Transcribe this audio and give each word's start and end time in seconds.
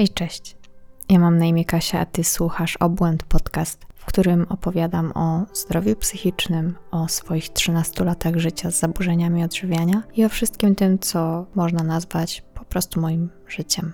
Hej, 0.00 0.08
cześć. 0.08 0.56
Ja 1.08 1.18
mam 1.18 1.38
na 1.38 1.46
imię 1.46 1.64
Kasia, 1.64 2.00
a 2.00 2.06
ty 2.06 2.24
słuchasz 2.24 2.76
Obłęd 2.76 3.22
Podcast, 3.22 3.86
w 3.94 4.04
którym 4.04 4.46
opowiadam 4.48 5.12
o 5.14 5.46
zdrowiu 5.52 5.96
psychicznym, 5.96 6.76
o 6.90 7.08
swoich 7.08 7.48
13 7.48 8.04
latach 8.04 8.36
życia 8.36 8.70
z 8.70 8.80
zaburzeniami 8.80 9.44
odżywiania 9.44 10.02
i 10.14 10.24
o 10.24 10.28
wszystkim 10.28 10.74
tym, 10.74 10.98
co 10.98 11.46
można 11.54 11.84
nazwać 11.84 12.42
po 12.54 12.64
prostu 12.64 13.00
moim 13.00 13.30
życiem. 13.48 13.92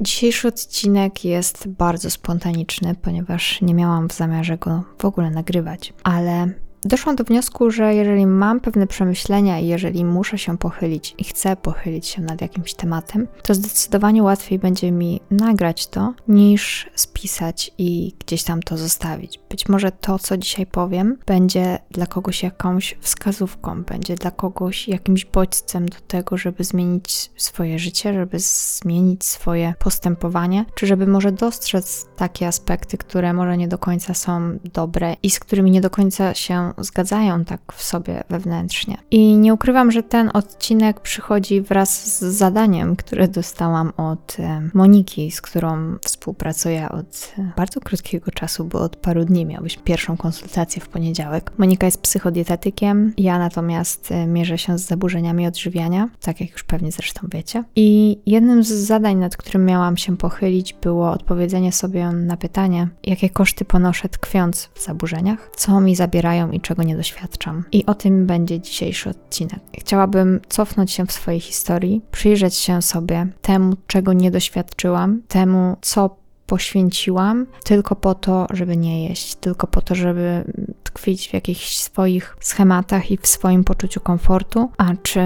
Dzisiejszy 0.00 0.48
odcinek 0.48 1.24
jest 1.24 1.68
bardzo 1.68 2.10
spontaniczny, 2.10 2.94
ponieważ 3.02 3.62
nie 3.62 3.74
miałam 3.74 4.08
w 4.08 4.12
zamiarze 4.12 4.58
go 4.58 4.84
w 4.98 5.04
ogóle 5.04 5.30
nagrywać, 5.30 5.92
ale 6.02 6.52
doszłam 6.84 7.16
do 7.16 7.24
wniosku, 7.24 7.70
że 7.70 7.94
jeżeli 7.94 8.26
mam 8.26 8.60
pewne 8.60 8.86
przemyślenia 8.86 9.58
i 9.58 9.66
jeżeli 9.66 10.04
muszę 10.04 10.38
się 10.38 10.58
pochylić 10.58 11.14
i 11.18 11.24
chcę 11.24 11.56
pochylić 11.56 12.06
się 12.06 12.22
nad 12.22 12.40
jakimś 12.40 12.74
tematem, 12.74 13.28
to 13.42 13.54
zdecydowanie 13.54 14.22
łatwiej 14.22 14.58
będzie 14.58 14.92
mi 14.92 15.20
nagrać 15.30 15.86
to, 15.86 16.14
niż 16.28 16.90
spisać 16.94 17.70
i 17.78 18.14
gdzieś 18.18 18.42
tam 18.42 18.62
to 18.62 18.76
zostawić. 18.76 19.40
Być 19.50 19.68
może 19.68 19.92
to, 19.92 20.18
co 20.18 20.36
dzisiaj 20.36 20.66
powiem, 20.66 21.18
będzie 21.26 21.78
dla 21.90 22.06
kogoś 22.06 22.42
jakąś 22.42 22.98
wskazówką, 23.00 23.82
będzie 23.82 24.14
dla 24.14 24.30
kogoś 24.30 24.88
jakimś 24.88 25.24
bodźcem 25.24 25.88
do 25.88 25.96
tego, 26.08 26.36
żeby 26.36 26.64
zmienić 26.64 27.30
swoje 27.36 27.78
życie, 27.78 28.14
żeby 28.14 28.38
zmienić 28.38 29.24
swoje 29.24 29.74
postępowanie, 29.78 30.64
czy 30.74 30.86
żeby 30.86 31.06
może 31.06 31.32
dostrzec 31.32 32.06
takie 32.16 32.46
aspekty, 32.46 32.98
które 32.98 33.32
może 33.32 33.56
nie 33.56 33.68
do 33.68 33.78
końca 33.78 34.14
są 34.14 34.58
dobre 34.72 35.16
i 35.22 35.30
z 35.30 35.40
którymi 35.40 35.70
nie 35.70 35.80
do 35.80 35.90
końca 35.90 36.34
się 36.34 36.71
zgadzają 36.78 37.44
tak 37.44 37.60
w 37.72 37.82
sobie 37.82 38.24
wewnętrznie. 38.30 38.96
I 39.10 39.38
nie 39.38 39.54
ukrywam, 39.54 39.90
że 39.90 40.02
ten 40.02 40.30
odcinek 40.34 41.00
przychodzi 41.00 41.60
wraz 41.60 42.18
z 42.18 42.36
zadaniem, 42.36 42.96
które 42.96 43.28
dostałam 43.28 43.92
od 43.96 44.36
e, 44.38 44.68
Moniki, 44.74 45.30
z 45.30 45.40
którą 45.40 45.96
współpracuję 46.04 46.88
od 46.88 47.32
e, 47.38 47.52
bardzo 47.56 47.80
krótkiego 47.80 48.30
czasu, 48.30 48.64
bo 48.64 48.80
od 48.80 48.96
paru 48.96 49.24
dni 49.24 49.46
miałyśmy 49.46 49.82
pierwszą 49.82 50.16
konsultację 50.16 50.82
w 50.82 50.88
poniedziałek. 50.88 51.52
Monika 51.58 51.86
jest 51.86 52.02
psychodietetykiem, 52.02 53.12
ja 53.18 53.38
natomiast 53.38 54.12
e, 54.12 54.26
mierzę 54.26 54.58
się 54.58 54.78
z 54.78 54.86
zaburzeniami 54.86 55.46
odżywiania, 55.46 56.08
tak 56.20 56.40
jak 56.40 56.50
już 56.50 56.64
pewnie 56.64 56.92
zresztą 56.92 57.26
wiecie. 57.32 57.64
I 57.76 58.18
jednym 58.26 58.64
z 58.64 58.68
zadań, 58.68 59.16
nad 59.16 59.36
którym 59.36 59.64
miałam 59.64 59.96
się 59.96 60.16
pochylić, 60.16 60.72
było 60.72 61.10
odpowiedzenie 61.10 61.72
sobie 61.72 62.08
na 62.08 62.36
pytanie, 62.36 62.88
jakie 63.04 63.30
koszty 63.30 63.64
ponoszę 63.64 64.08
tkwiąc 64.08 64.70
w 64.74 64.84
zaburzeniach, 64.84 65.50
co 65.56 65.80
mi 65.80 65.96
zabierają 65.96 66.50
i 66.50 66.60
czego 66.62 66.82
nie 66.82 66.96
doświadczam. 66.96 67.64
I 67.72 67.86
o 67.86 67.94
tym 67.94 68.26
będzie 68.26 68.60
dzisiejszy 68.60 69.10
odcinek. 69.10 69.60
Chciałabym 69.78 70.40
cofnąć 70.48 70.90
się 70.90 71.06
w 71.06 71.12
swojej 71.12 71.40
historii, 71.40 72.02
przyjrzeć 72.10 72.54
się 72.54 72.82
sobie 72.82 73.26
temu, 73.42 73.76
czego 73.86 74.12
nie 74.12 74.30
doświadczyłam, 74.30 75.22
temu, 75.28 75.76
co 75.80 76.22
poświęciłam 76.46 77.46
tylko 77.64 77.96
po 77.96 78.14
to, 78.14 78.46
żeby 78.50 78.76
nie 78.76 79.08
jeść, 79.08 79.34
tylko 79.34 79.66
po 79.66 79.80
to, 79.80 79.94
żeby 79.94 80.44
tkwić 80.82 81.28
w 81.28 81.34
jakichś 81.34 81.76
swoich 81.76 82.36
schematach 82.40 83.10
i 83.10 83.16
w 83.16 83.26
swoim 83.26 83.64
poczuciu 83.64 84.00
komfortu. 84.00 84.70
A 84.78 84.84
czy 85.02 85.20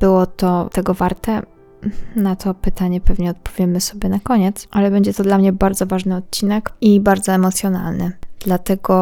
było 0.00 0.26
to 0.26 0.68
tego 0.72 0.94
warte? 0.94 1.42
Na 2.16 2.36
to 2.36 2.54
pytanie 2.54 3.00
pewnie 3.00 3.30
odpowiemy 3.30 3.80
sobie 3.80 4.08
na 4.08 4.20
koniec, 4.20 4.68
ale 4.70 4.90
będzie 4.90 5.14
to 5.14 5.22
dla 5.22 5.38
mnie 5.38 5.52
bardzo 5.52 5.86
ważny 5.86 6.16
odcinek 6.16 6.72
i 6.80 7.00
bardzo 7.00 7.32
emocjonalny. 7.32 8.12
Dlatego 8.44 8.94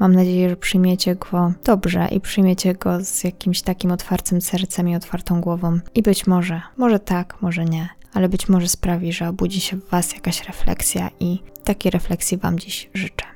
mam 0.00 0.14
nadzieję, 0.14 0.48
że 0.48 0.56
przyjmiecie 0.56 1.14
go 1.14 1.52
dobrze 1.64 2.08
i 2.10 2.20
przyjmiecie 2.20 2.74
go 2.74 3.04
z 3.04 3.24
jakimś 3.24 3.62
takim 3.62 3.92
otwartym 3.92 4.40
sercem 4.40 4.88
i 4.88 4.96
otwartą 4.96 5.40
głową. 5.40 5.78
I 5.94 6.02
być 6.02 6.26
może, 6.26 6.62
może 6.76 6.98
tak, 6.98 7.42
może 7.42 7.64
nie, 7.64 7.88
ale 8.12 8.28
być 8.28 8.48
może 8.48 8.68
sprawi, 8.68 9.12
że 9.12 9.28
obudzi 9.28 9.60
się 9.60 9.76
w 9.76 9.90
Was 9.90 10.14
jakaś 10.14 10.44
refleksja 10.44 11.10
i 11.20 11.38
takiej 11.64 11.90
refleksji 11.90 12.38
Wam 12.38 12.58
dziś 12.58 12.90
życzę. 12.94 13.33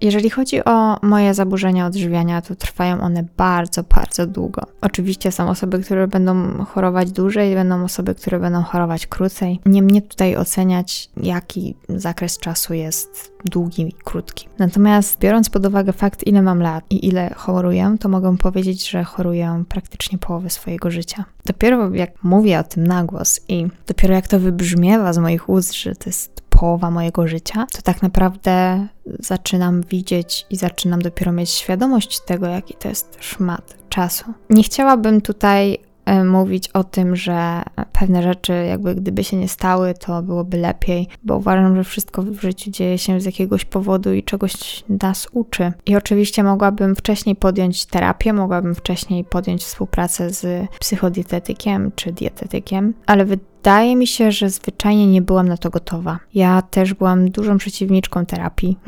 Jeżeli 0.00 0.30
chodzi 0.30 0.64
o 0.64 0.96
moje 1.02 1.34
zaburzenia 1.34 1.86
odżywiania, 1.86 2.42
to 2.42 2.54
trwają 2.54 3.00
one 3.00 3.24
bardzo, 3.36 3.82
bardzo 3.82 4.26
długo. 4.26 4.62
Oczywiście 4.80 5.32
są 5.32 5.48
osoby, 5.48 5.78
które 5.78 6.08
będą 6.08 6.64
chorować 6.64 7.12
dłużej, 7.12 7.54
będą 7.54 7.84
osoby, 7.84 8.14
które 8.14 8.38
będą 8.40 8.62
chorować 8.62 9.06
krócej. 9.06 9.60
Nie 9.66 9.82
mnie 9.82 10.02
tutaj 10.02 10.36
oceniać, 10.36 11.10
jaki 11.22 11.74
zakres 11.88 12.38
czasu 12.38 12.74
jest 12.74 13.32
długi 13.44 13.82
i 13.82 13.92
krótki. 14.04 14.48
Natomiast 14.58 15.18
biorąc 15.18 15.50
pod 15.50 15.66
uwagę 15.66 15.92
fakt, 15.92 16.26
ile 16.26 16.42
mam 16.42 16.62
lat 16.62 16.84
i 16.90 17.06
ile 17.06 17.34
choruję, 17.36 17.96
to 18.00 18.08
mogę 18.08 18.36
powiedzieć, 18.36 18.90
że 18.90 19.04
choruję 19.04 19.64
praktycznie 19.68 20.18
połowę 20.18 20.50
swojego 20.50 20.90
życia. 20.90 21.24
Dopiero 21.46 21.94
jak 21.94 22.10
mówię 22.22 22.58
o 22.58 22.62
tym 22.62 22.86
na 22.86 23.04
głos 23.04 23.40
i 23.48 23.66
dopiero 23.86 24.14
jak 24.14 24.28
to 24.28 24.40
wybrzmiewa 24.40 25.12
z 25.12 25.18
moich 25.18 25.48
ust, 25.48 25.74
że 25.74 25.94
to 25.94 26.10
jest 26.10 26.40
połowa 26.60 26.90
mojego 26.90 27.28
życia, 27.28 27.66
to 27.72 27.82
tak 27.82 28.02
naprawdę 28.02 28.86
zaczynam 29.18 29.82
widzieć 29.82 30.46
i 30.50 30.56
zaczynam 30.56 31.02
dopiero 31.02 31.32
mieć 31.32 31.50
świadomość 31.50 32.20
tego, 32.20 32.46
jaki 32.46 32.74
to 32.74 32.88
jest 32.88 33.16
szmat 33.20 33.76
czasu. 33.88 34.24
Nie 34.50 34.62
chciałabym 34.62 35.20
tutaj 35.20 35.78
e, 36.04 36.24
mówić 36.24 36.68
o 36.68 36.84
tym, 36.84 37.16
że 37.16 37.62
pewne 37.92 38.22
rzeczy, 38.22 38.52
jakby 38.52 38.94
gdyby 38.94 39.24
się 39.24 39.36
nie 39.36 39.48
stały, 39.48 39.94
to 39.94 40.22
byłoby 40.22 40.56
lepiej, 40.56 41.08
bo 41.24 41.36
uważam, 41.36 41.76
że 41.76 41.84
wszystko 41.84 42.22
w 42.22 42.40
życiu 42.40 42.70
dzieje 42.70 42.98
się 42.98 43.20
z 43.20 43.24
jakiegoś 43.24 43.64
powodu 43.64 44.12
i 44.12 44.22
czegoś 44.22 44.84
nas 44.88 45.28
uczy. 45.32 45.72
I 45.86 45.96
oczywiście 45.96 46.42
mogłabym 46.42 46.96
wcześniej 46.96 47.36
podjąć 47.36 47.86
terapię, 47.86 48.32
mogłabym 48.32 48.74
wcześniej 48.74 49.24
podjąć 49.24 49.64
współpracę 49.64 50.30
z 50.30 50.68
psychodietetykiem 50.80 51.92
czy 51.96 52.12
dietetykiem, 52.12 52.94
ale 53.06 53.26
wydaje 53.68 53.96
mi 53.96 54.06
się, 54.06 54.32
że 54.32 54.50
zwyczajnie 54.50 55.06
nie 55.06 55.22
byłam 55.22 55.48
na 55.48 55.56
to 55.56 55.70
gotowa. 55.70 56.18
Ja 56.34 56.62
też 56.62 56.94
byłam 56.94 57.30
dużą 57.30 57.58
przeciwniczką 57.58 58.26
terapii. 58.26 58.78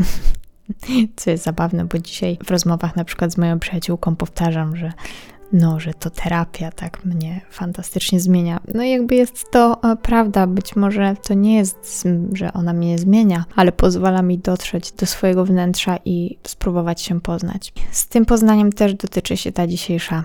Co 1.17 1.31
jest 1.31 1.45
zabawne, 1.45 1.85
bo 1.85 1.99
dzisiaj 1.99 2.39
w 2.45 2.51
rozmowach 2.51 2.97
na 2.97 3.05
przykład 3.05 3.33
z 3.33 3.39
moją 3.39 3.59
przyjaciółką 3.59 4.17
powtarzam, 4.17 4.77
że 4.77 4.93
no, 5.53 5.81
że 5.81 5.95
to 5.95 6.11
terapia 6.11 6.71
tak 6.71 7.05
mnie 7.05 7.41
fantastycznie 7.51 8.21
zmienia. 8.21 8.61
No 8.75 8.83
jakby 8.83 9.15
jest 9.15 9.51
to 9.51 9.81
e, 9.83 9.97
prawda, 9.97 10.47
być 10.47 10.77
może 10.77 11.17
to 11.23 11.35
nie 11.35 11.57
jest, 11.57 12.09
że 12.33 12.53
ona 12.53 12.73
mnie 12.73 12.99
zmienia, 12.99 13.45
ale 13.57 13.73
pozwala 13.73 14.23
mi 14.23 14.39
dotrzeć 14.39 14.93
do 14.93 15.07
swojego 15.07 15.45
wnętrza 15.45 15.99
i 16.05 16.39
spróbować 16.47 17.03
się 17.03 17.21
poznać. 17.21 17.73
Z 17.91 18.09
tym 18.09 18.27
poznaniem 18.27 18.73
też 18.73 18.95
dotyczy 18.95 19.37
się 19.37 19.53
ta 19.53 19.67
dzisiejsza 19.67 20.25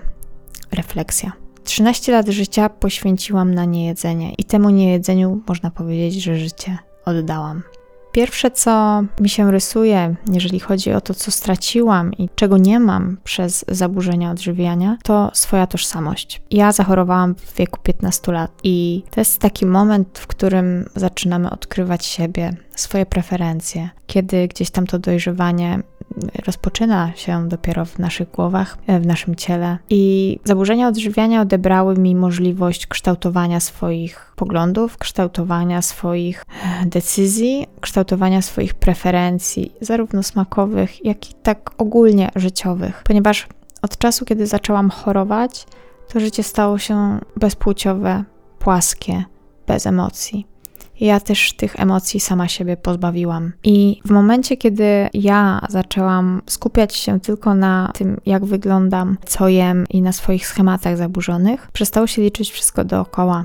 refleksja. 0.72 1.45
13 1.66 2.12
lat 2.12 2.28
życia 2.28 2.68
poświęciłam 2.68 3.54
na 3.54 3.64
niejedzenie 3.64 4.34
i 4.38 4.44
temu 4.44 4.70
niejedzeniu 4.70 5.40
można 5.48 5.70
powiedzieć, 5.70 6.22
że 6.22 6.36
życie 6.36 6.78
oddałam. 7.04 7.62
Pierwsze, 8.12 8.50
co 8.50 9.02
mi 9.20 9.28
się 9.28 9.50
rysuje, 9.50 10.14
jeżeli 10.32 10.60
chodzi 10.60 10.92
o 10.92 11.00
to, 11.00 11.14
co 11.14 11.30
straciłam 11.30 12.12
i 12.12 12.28
czego 12.34 12.58
nie 12.58 12.80
mam 12.80 13.16
przez 13.24 13.64
zaburzenia 13.68 14.30
odżywiania, 14.30 14.98
to 15.02 15.30
swoja 15.34 15.66
tożsamość. 15.66 16.42
Ja 16.50 16.72
zachorowałam 16.72 17.34
w 17.34 17.54
wieku 17.54 17.80
15 17.82 18.32
lat 18.32 18.50
i 18.64 19.02
to 19.10 19.20
jest 19.20 19.38
taki 19.38 19.66
moment, 19.66 20.18
w 20.18 20.26
którym 20.26 20.88
zaczynamy 20.94 21.50
odkrywać 21.50 22.06
siebie, 22.06 22.56
swoje 22.76 23.06
preferencje, 23.06 23.90
kiedy 24.06 24.48
gdzieś 24.48 24.70
tam 24.70 24.86
to 24.86 24.98
dojrzewanie 24.98 25.82
rozpoczyna 26.46 27.12
się 27.14 27.48
dopiero 27.48 27.84
w 27.84 27.98
naszych 27.98 28.30
głowach, 28.30 28.78
e, 28.86 29.00
w 29.00 29.06
naszym 29.06 29.34
ciele. 29.34 29.78
I 29.90 30.38
zaburzenia 30.44 30.88
odżywiania 30.88 31.40
odebrały 31.40 31.96
mi 31.96 32.14
możliwość 32.14 32.86
kształtowania 32.86 33.60
swoich 33.60 34.32
poglądów, 34.36 34.98
kształtowania 34.98 35.82
swoich 35.82 36.44
e, 36.82 36.86
decyzji, 36.86 37.66
kształtowania 37.80 38.42
swoich 38.42 38.74
preferencji, 38.74 39.72
zarówno 39.80 40.22
smakowych, 40.22 41.04
jak 41.04 41.30
i 41.30 41.34
tak 41.34 41.70
ogólnie 41.78 42.30
życiowych, 42.36 43.02
ponieważ 43.04 43.46
od 43.82 43.98
czasu, 43.98 44.24
kiedy 44.24 44.46
zaczęłam 44.46 44.90
chorować, 44.90 45.66
to 46.08 46.20
życie 46.20 46.42
stało 46.42 46.78
się 46.78 47.18
bezpłciowe, 47.36 48.24
płaskie, 48.58 49.24
bez 49.66 49.86
emocji 49.86 50.55
ja 51.00 51.20
też 51.20 51.52
tych 51.52 51.80
emocji 51.80 52.20
sama 52.20 52.48
siebie 52.48 52.76
pozbawiłam. 52.76 53.52
I 53.64 54.00
w 54.04 54.10
momencie, 54.10 54.56
kiedy 54.56 55.08
ja 55.14 55.60
zaczęłam 55.68 56.42
skupiać 56.46 56.94
się 56.94 57.20
tylko 57.20 57.54
na 57.54 57.90
tym, 57.94 58.20
jak 58.26 58.44
wyglądam, 58.44 59.18
co 59.26 59.48
jem 59.48 59.86
i 59.90 60.02
na 60.02 60.12
swoich 60.12 60.46
schematach 60.46 60.96
zaburzonych, 60.96 61.68
przestało 61.72 62.06
się 62.06 62.22
liczyć 62.22 62.50
wszystko 62.50 62.84
dookoła. 62.84 63.44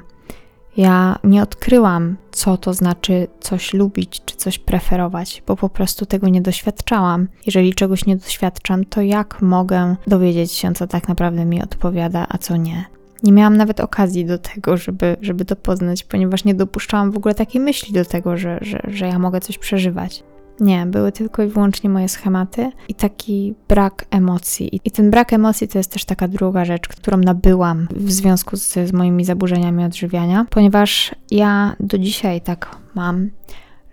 Ja 0.77 1.19
nie 1.23 1.43
odkryłam, 1.43 2.17
co 2.31 2.57
to 2.57 2.73
znaczy 2.73 3.27
coś 3.39 3.73
lubić 3.73 4.21
czy 4.25 4.35
coś 4.35 4.59
preferować, 4.59 5.43
bo 5.47 5.55
po 5.55 5.69
prostu 5.69 6.05
tego 6.05 6.27
nie 6.27 6.41
doświadczałam. 6.41 7.27
Jeżeli 7.45 7.73
czegoś 7.73 8.05
nie 8.05 8.17
doświadczam, 8.17 8.85
to 8.85 9.01
jak 9.01 9.41
mogę 9.41 9.95
dowiedzieć 10.07 10.51
się, 10.51 10.73
co 10.73 10.87
tak 10.87 11.07
naprawdę 11.07 11.45
mi 11.45 11.63
odpowiada, 11.63 12.25
a 12.29 12.37
co 12.37 12.57
nie? 12.57 12.85
Nie 13.23 13.31
miałam 13.31 13.57
nawet 13.57 13.79
okazji 13.79 14.25
do 14.25 14.37
tego, 14.37 14.77
żeby, 14.77 15.17
żeby 15.21 15.45
to 15.45 15.55
poznać, 15.55 16.03
ponieważ 16.03 16.43
nie 16.43 16.55
dopuszczałam 16.55 17.11
w 17.11 17.17
ogóle 17.17 17.35
takiej 17.35 17.61
myśli 17.61 17.93
do 17.93 18.05
tego, 18.05 18.37
że, 18.37 18.57
że, 18.61 18.81
że 18.87 19.07
ja 19.07 19.19
mogę 19.19 19.39
coś 19.39 19.57
przeżywać. 19.57 20.23
Nie, 20.59 20.85
były 20.85 21.11
tylko 21.11 21.43
i 21.43 21.47
wyłącznie 21.47 21.89
moje 21.89 22.09
schematy 22.09 22.71
i 22.87 22.95
taki 22.95 23.55
brak 23.67 24.05
emocji. 24.11 24.81
I 24.85 24.91
ten 24.91 25.11
brak 25.11 25.33
emocji 25.33 25.67
to 25.67 25.77
jest 25.77 25.91
też 25.91 26.05
taka 26.05 26.27
druga 26.27 26.65
rzecz, 26.65 26.87
którą 26.87 27.17
nabyłam 27.17 27.87
w 27.95 28.11
związku 28.11 28.57
z, 28.57 28.73
z 28.73 28.93
moimi 28.93 29.25
zaburzeniami 29.25 29.85
odżywiania, 29.85 30.45
ponieważ 30.49 31.15
ja 31.31 31.75
do 31.79 31.97
dzisiaj 31.97 32.41
tak 32.41 32.77
mam, 32.95 33.29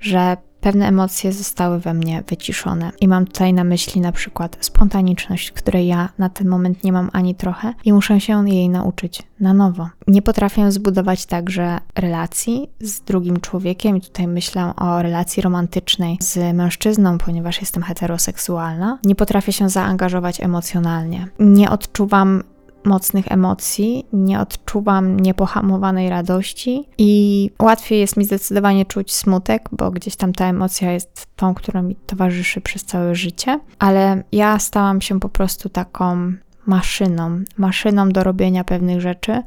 że 0.00 0.36
pewne 0.60 0.88
emocje 0.88 1.32
zostały 1.32 1.80
we 1.80 1.94
mnie 1.94 2.22
wyciszone. 2.28 2.92
I 3.00 3.08
mam 3.08 3.26
tutaj 3.26 3.52
na 3.52 3.64
myśli 3.64 4.00
na 4.00 4.12
przykład 4.12 4.56
spontaniczność, 4.60 5.52
której 5.52 5.86
ja 5.86 6.08
na 6.18 6.28
ten 6.28 6.48
moment 6.48 6.84
nie 6.84 6.92
mam 6.92 7.10
ani 7.12 7.34
trochę 7.34 7.74
i 7.84 7.92
muszę 7.92 8.20
się 8.20 8.48
jej 8.48 8.68
nauczyć 8.68 9.22
na 9.40 9.54
nowo. 9.54 9.88
Nie 10.06 10.22
potrafię 10.22 10.72
zbudować 10.72 11.26
także 11.26 11.78
relacji 11.94 12.70
z 12.80 13.00
drugim 13.00 13.40
człowiekiem, 13.40 13.96
i 13.96 14.00
tutaj 14.00 14.28
myślę 14.28 14.72
o 14.76 15.02
relacji 15.02 15.42
romantycznej 15.42 16.18
z 16.20 16.56
mężczyzną, 16.56 17.18
ponieważ 17.18 17.60
jestem 17.60 17.82
heteroseksualna. 17.82 18.98
Nie 19.04 19.14
potrafię 19.14 19.52
się 19.52 19.68
zaangażować 19.68 20.40
emocjonalnie. 20.40 21.28
Nie 21.38 21.70
odczuwam 21.70 22.42
mocnych 22.84 23.32
emocji, 23.32 24.06
nie 24.12 24.40
odczuwam 24.40 25.20
niepohamowanej 25.20 26.10
radości 26.10 26.84
i 26.98 27.50
łatwiej 27.62 28.00
jest 28.00 28.16
mi 28.16 28.24
zdecydowanie 28.24 28.86
czuć 28.86 29.14
smutek, 29.14 29.68
bo 29.72 29.90
gdzieś 29.90 30.16
tam 30.16 30.32
ta 30.32 30.46
emocja 30.46 30.92
jest 30.92 31.26
tą, 31.36 31.54
która 31.54 31.82
mi 31.82 31.96
towarzyszy 31.96 32.60
przez 32.60 32.84
całe 32.84 33.14
życie, 33.14 33.60
ale 33.78 34.22
ja 34.32 34.58
stałam 34.58 35.00
się 35.00 35.20
po 35.20 35.28
prostu 35.28 35.68
taką 35.68 36.32
maszyną, 36.66 37.40
maszyną 37.56 38.08
do 38.08 38.24
robienia 38.24 38.64
pewnych 38.64 39.00
rzeczy, 39.00 39.42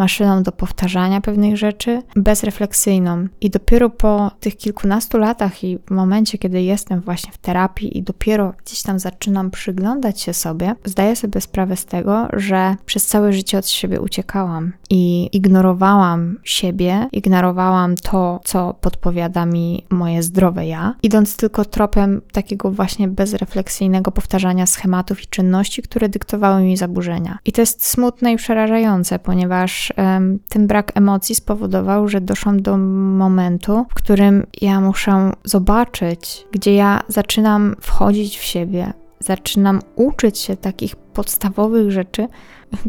maszyną 0.00 0.42
do 0.42 0.52
powtarzania 0.52 1.20
pewnych 1.20 1.56
rzeczy, 1.56 2.02
bezrefleksyjną. 2.16 3.26
I 3.40 3.50
dopiero 3.50 3.90
po 3.90 4.30
tych 4.40 4.56
kilkunastu 4.56 5.18
latach 5.18 5.64
i 5.64 5.78
w 5.78 5.90
momencie, 5.90 6.38
kiedy 6.38 6.62
jestem 6.62 7.00
właśnie 7.00 7.32
w 7.32 7.38
terapii 7.38 7.98
i 7.98 8.02
dopiero 8.02 8.54
gdzieś 8.64 8.82
tam 8.82 8.98
zaczynam 8.98 9.50
przyglądać 9.50 10.20
się 10.20 10.34
sobie, 10.34 10.74
zdaję 10.84 11.16
sobie 11.16 11.40
sprawę 11.40 11.76
z 11.76 11.84
tego, 11.84 12.28
że 12.32 12.76
przez 12.86 13.06
całe 13.06 13.32
życie 13.32 13.58
od 13.58 13.68
siebie 13.68 14.00
uciekałam 14.00 14.72
i 14.90 15.28
ignorowałam 15.32 16.36
siebie, 16.44 17.08
ignorowałam 17.12 17.94
to, 17.96 18.40
co 18.44 18.74
podpowiada 18.80 19.46
mi 19.46 19.84
moje 19.90 20.22
zdrowe 20.22 20.66
ja, 20.66 20.94
idąc 21.02 21.36
tylko 21.36 21.64
tropem 21.64 22.20
takiego 22.32 22.70
właśnie 22.70 23.08
bezrefleksyjnego 23.08 24.10
powtarzania 24.10 24.66
schematów 24.66 25.22
i 25.22 25.26
czynności, 25.26 25.82
które 25.82 26.08
dyktowały 26.08 26.62
mi 26.62 26.76
zaburzenia. 26.76 27.38
I 27.44 27.52
to 27.52 27.62
jest 27.62 27.86
smutne 27.86 28.32
i 28.32 28.36
przerażające, 28.36 29.18
ponieważ 29.18 29.89
ten 30.48 30.66
brak 30.66 30.92
emocji 30.94 31.34
spowodował, 31.34 32.08
że 32.08 32.20
doszłam 32.20 32.62
do 32.62 32.76
momentu, 32.76 33.86
w 33.90 33.94
którym 33.94 34.46
ja 34.60 34.80
muszę 34.80 35.32
zobaczyć, 35.44 36.46
gdzie 36.52 36.74
ja 36.74 37.00
zaczynam 37.08 37.76
wchodzić 37.80 38.38
w 38.38 38.42
siebie, 38.42 38.92
zaczynam 39.20 39.80
uczyć 39.96 40.38
się 40.38 40.56
takich 40.56 40.96
podstawowych 40.96 41.90
rzeczy, 41.90 42.28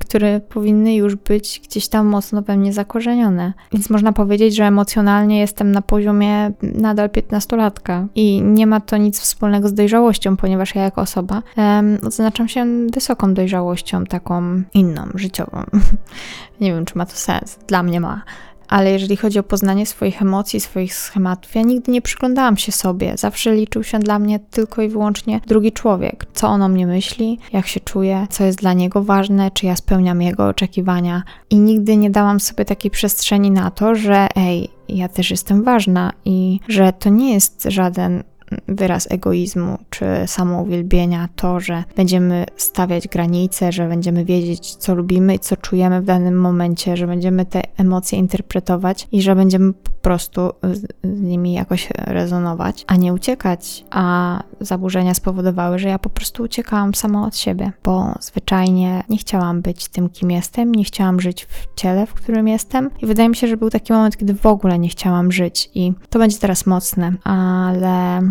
które 0.07 0.39
powinny 0.39 0.95
już 0.95 1.15
być 1.15 1.61
gdzieś 1.63 1.87
tam 1.87 2.07
mocno 2.07 2.41
we 2.41 2.57
mnie 2.57 2.73
zakorzenione. 2.73 3.53
Więc 3.71 3.89
można 3.89 4.13
powiedzieć, 4.13 4.55
że 4.55 4.63
emocjonalnie 4.65 5.39
jestem 5.39 5.71
na 5.71 5.81
poziomie 5.81 6.51
nadal 6.61 7.09
15-latka 7.09 8.07
i 8.15 8.41
nie 8.41 8.67
ma 8.67 8.79
to 8.79 8.97
nic 8.97 9.19
wspólnego 9.19 9.67
z 9.67 9.73
dojrzałością, 9.73 10.37
ponieważ 10.37 10.75
ja 10.75 10.83
jako 10.83 11.01
osoba 11.01 11.41
um, 11.57 11.97
odznaczam 12.03 12.47
się 12.47 12.87
wysoką 12.93 13.33
dojrzałością, 13.33 14.05
taką 14.05 14.61
inną, 14.73 15.07
życiową. 15.15 15.63
nie 16.61 16.73
wiem, 16.73 16.85
czy 16.85 16.97
ma 16.97 17.05
to 17.05 17.15
sens. 17.15 17.59
Dla 17.67 17.83
mnie 17.83 17.99
ma 17.99 18.21
ale 18.71 18.91
jeżeli 18.91 19.17
chodzi 19.17 19.39
o 19.39 19.43
poznanie 19.43 19.85
swoich 19.85 20.21
emocji, 20.21 20.59
swoich 20.59 20.95
schematów, 20.95 21.55
ja 21.55 21.61
nigdy 21.61 21.91
nie 21.91 22.01
przyglądałam 22.01 22.57
się 22.57 22.71
sobie. 22.71 23.17
Zawsze 23.17 23.55
liczył 23.55 23.83
się 23.83 23.99
dla 23.99 24.19
mnie 24.19 24.39
tylko 24.39 24.81
i 24.81 24.89
wyłącznie 24.89 25.41
drugi 25.47 25.71
człowiek. 25.71 26.25
Co 26.33 26.47
on 26.47 26.61
o 26.61 26.67
mnie 26.67 26.87
myśli, 26.87 27.39
jak 27.53 27.67
się 27.67 27.79
czuje, 27.79 28.27
co 28.29 28.43
jest 28.43 28.59
dla 28.59 28.73
niego 28.73 29.03
ważne, 29.03 29.51
czy 29.51 29.65
ja 29.65 29.75
spełniam 29.75 30.21
jego 30.21 30.47
oczekiwania. 30.47 31.23
I 31.49 31.55
nigdy 31.55 31.97
nie 31.97 32.09
dałam 32.09 32.39
sobie 32.39 32.65
takiej 32.65 32.91
przestrzeni 32.91 33.51
na 33.51 33.71
to, 33.71 33.95
że 33.95 34.27
ej, 34.35 34.69
ja 34.89 35.07
też 35.07 35.31
jestem 35.31 35.63
ważna 35.63 36.13
i 36.25 36.59
że 36.67 36.93
to 36.93 37.09
nie 37.09 37.33
jest 37.33 37.63
żaden 37.69 38.23
wyraz 38.67 39.11
egoizmu 39.11 39.77
czy 39.89 40.05
samouwielbienia, 40.25 41.29
to, 41.35 41.59
że 41.59 41.83
będziemy 41.95 42.45
stawiać 42.57 43.07
granice, 43.07 43.71
że 43.71 43.87
będziemy 43.87 44.25
wiedzieć, 44.25 44.75
co 44.75 44.95
lubimy 44.95 45.35
i 45.35 45.39
co 45.39 45.57
czujemy 45.57 46.01
w 46.01 46.05
danym 46.05 46.39
momencie, 46.39 46.97
że 46.97 47.07
będziemy 47.07 47.45
te 47.45 47.61
emocje 47.77 48.19
interpretować 48.19 49.07
i 49.11 49.21
że 49.21 49.35
będziemy 49.35 49.73
po 49.73 49.91
prostu 50.01 50.51
z, 50.63 50.85
nimi 51.03 51.53
jakoś 51.53 51.89
rezonować, 51.97 52.85
a 52.87 52.95
nie 52.95 53.13
uciekać. 53.13 53.85
A 53.89 54.43
zaburzenia 54.59 55.13
spowodowały, 55.13 55.79
że 55.79 55.89
ja 55.89 55.99
po 55.99 56.09
prostu 56.09 56.43
uciekałam 56.43 56.95
sama 56.95 57.27
od 57.27 57.37
siebie, 57.37 57.71
bo 57.83 58.15
zwyczajnie 58.19 59.03
nie 59.09 59.17
chciałam 59.17 59.61
być 59.61 59.87
tym, 59.87 60.09
kim 60.09 60.31
jestem, 60.31 60.75
nie 60.75 60.83
chciałam 60.83 61.21
żyć 61.21 61.45
w 61.45 61.67
ciele, 61.75 62.05
w 62.05 62.13
którym 62.13 62.47
jestem. 62.47 62.89
I 63.01 63.05
wydaje 63.05 63.29
mi 63.29 63.35
się, 63.35 63.47
że 63.47 63.57
był 63.57 63.69
taki 63.69 63.93
moment, 63.93 64.17
kiedy 64.17 64.33
w 64.33 64.45
ogóle 64.45 64.79
nie 64.79 64.89
chciałam 64.89 65.31
żyć, 65.31 65.69
i 65.75 65.93
to 66.09 66.19
będzie 66.19 66.37
teraz 66.37 66.65
mocne, 66.65 67.13
ale 67.23 68.21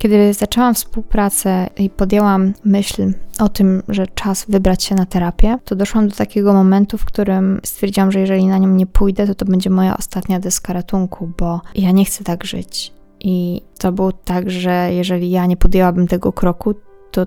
kiedy 0.00 0.34
zaczęłam 0.34 0.74
współpracę 0.74 1.70
i 1.76 1.90
podjęłam 1.90 2.52
myśl 2.64 3.12
o 3.38 3.48
tym, 3.48 3.82
że 3.88 4.06
czas 4.06 4.46
wybrać 4.48 4.84
się 4.84 4.94
na 4.94 5.06
terapię, 5.06 5.58
to 5.64 5.76
doszłam 5.76 6.08
do 6.08 6.16
takiego 6.16 6.52
momentu, 6.52 6.98
w 6.98 7.04
którym 7.04 7.60
stwierdziłam, 7.64 8.12
że 8.12 8.20
jeżeli 8.20 8.46
na 8.46 8.58
nią 8.58 8.68
nie 8.68 8.86
pójdę, 8.86 9.26
to 9.26 9.34
to 9.34 9.44
będzie 9.44 9.70
moja 9.70 9.96
ostatnia 9.96 10.40
deska 10.40 10.72
ratunku, 10.72 11.32
bo 11.38 11.60
ja 11.74 11.90
nie 11.90 12.04
chcę 12.04 12.24
tak 12.24 12.44
żyć. 12.44 12.92
I 13.20 13.62
to 13.78 13.92
było 13.92 14.12
tak, 14.12 14.50
że 14.50 14.88
jeżeli 14.92 15.30
ja 15.30 15.46
nie 15.46 15.56
podjęłabym 15.56 16.08
tego 16.08 16.32
kroku, 16.32 16.74
to, 17.10 17.26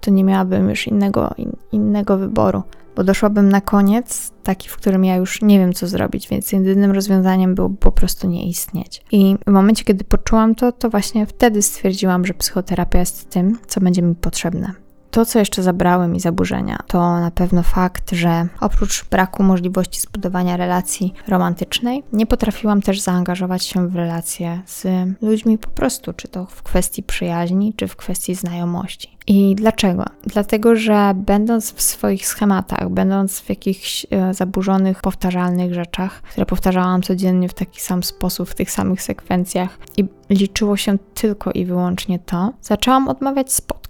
to 0.00 0.10
nie 0.10 0.24
miałabym 0.24 0.70
już 0.70 0.86
innego, 0.86 1.34
in, 1.36 1.52
innego 1.72 2.18
wyboru 2.18 2.62
bo 2.96 3.04
doszłabym 3.04 3.48
na 3.48 3.60
koniec, 3.60 4.32
taki, 4.42 4.68
w 4.68 4.76
którym 4.76 5.04
ja 5.04 5.16
już 5.16 5.42
nie 5.42 5.58
wiem, 5.58 5.72
co 5.72 5.86
zrobić, 5.86 6.28
więc 6.28 6.52
jedynym 6.52 6.92
rozwiązaniem 6.92 7.54
było 7.54 7.70
po 7.70 7.92
prostu 7.92 8.28
nie 8.28 8.48
istnieć. 8.48 9.02
I 9.12 9.36
w 9.46 9.50
momencie, 9.50 9.84
kiedy 9.84 10.04
poczułam 10.04 10.54
to, 10.54 10.72
to 10.72 10.90
właśnie 10.90 11.26
wtedy 11.26 11.62
stwierdziłam, 11.62 12.26
że 12.26 12.34
psychoterapia 12.34 12.98
jest 12.98 13.30
tym, 13.30 13.58
co 13.66 13.80
będzie 13.80 14.02
mi 14.02 14.14
potrzebne. 14.14 14.85
To, 15.16 15.26
co 15.26 15.38
jeszcze 15.38 15.62
zabrały 15.62 16.08
mi 16.08 16.20
zaburzenia, 16.20 16.78
to 16.86 17.20
na 17.20 17.30
pewno 17.30 17.62
fakt, 17.62 18.10
że 18.12 18.48
oprócz 18.60 19.04
braku 19.04 19.42
możliwości 19.42 20.00
zbudowania 20.00 20.56
relacji 20.56 21.14
romantycznej, 21.28 22.02
nie 22.12 22.26
potrafiłam 22.26 22.82
też 22.82 23.00
zaangażować 23.00 23.64
się 23.64 23.88
w 23.88 23.96
relacje 23.96 24.60
z 24.66 24.86
ludźmi 25.22 25.58
po 25.58 25.68
prostu, 25.68 26.12
czy 26.12 26.28
to 26.28 26.46
w 26.46 26.62
kwestii 26.62 27.02
przyjaźni, 27.02 27.74
czy 27.74 27.88
w 27.88 27.96
kwestii 27.96 28.34
znajomości. 28.34 29.16
I 29.26 29.54
dlaczego? 29.54 30.04
Dlatego, 30.22 30.76
że 30.76 31.12
będąc 31.14 31.72
w 31.72 31.82
swoich 31.82 32.26
schematach, 32.26 32.88
będąc 32.90 33.40
w 33.40 33.48
jakichś 33.48 34.06
e, 34.10 34.34
zaburzonych, 34.34 35.00
powtarzalnych 35.00 35.74
rzeczach, 35.74 36.22
które 36.22 36.46
powtarzałam 36.46 37.02
codziennie 37.02 37.48
w 37.48 37.54
taki 37.54 37.80
sam 37.80 38.02
sposób, 38.02 38.48
w 38.48 38.54
tych 38.54 38.70
samych 38.70 39.02
sekwencjach 39.02 39.78
i 39.96 40.04
liczyło 40.30 40.76
się 40.76 40.98
tylko 41.14 41.52
i 41.52 41.64
wyłącznie 41.64 42.18
to, 42.18 42.52
zaczęłam 42.62 43.08
odmawiać 43.08 43.52
spotkań, 43.52 43.85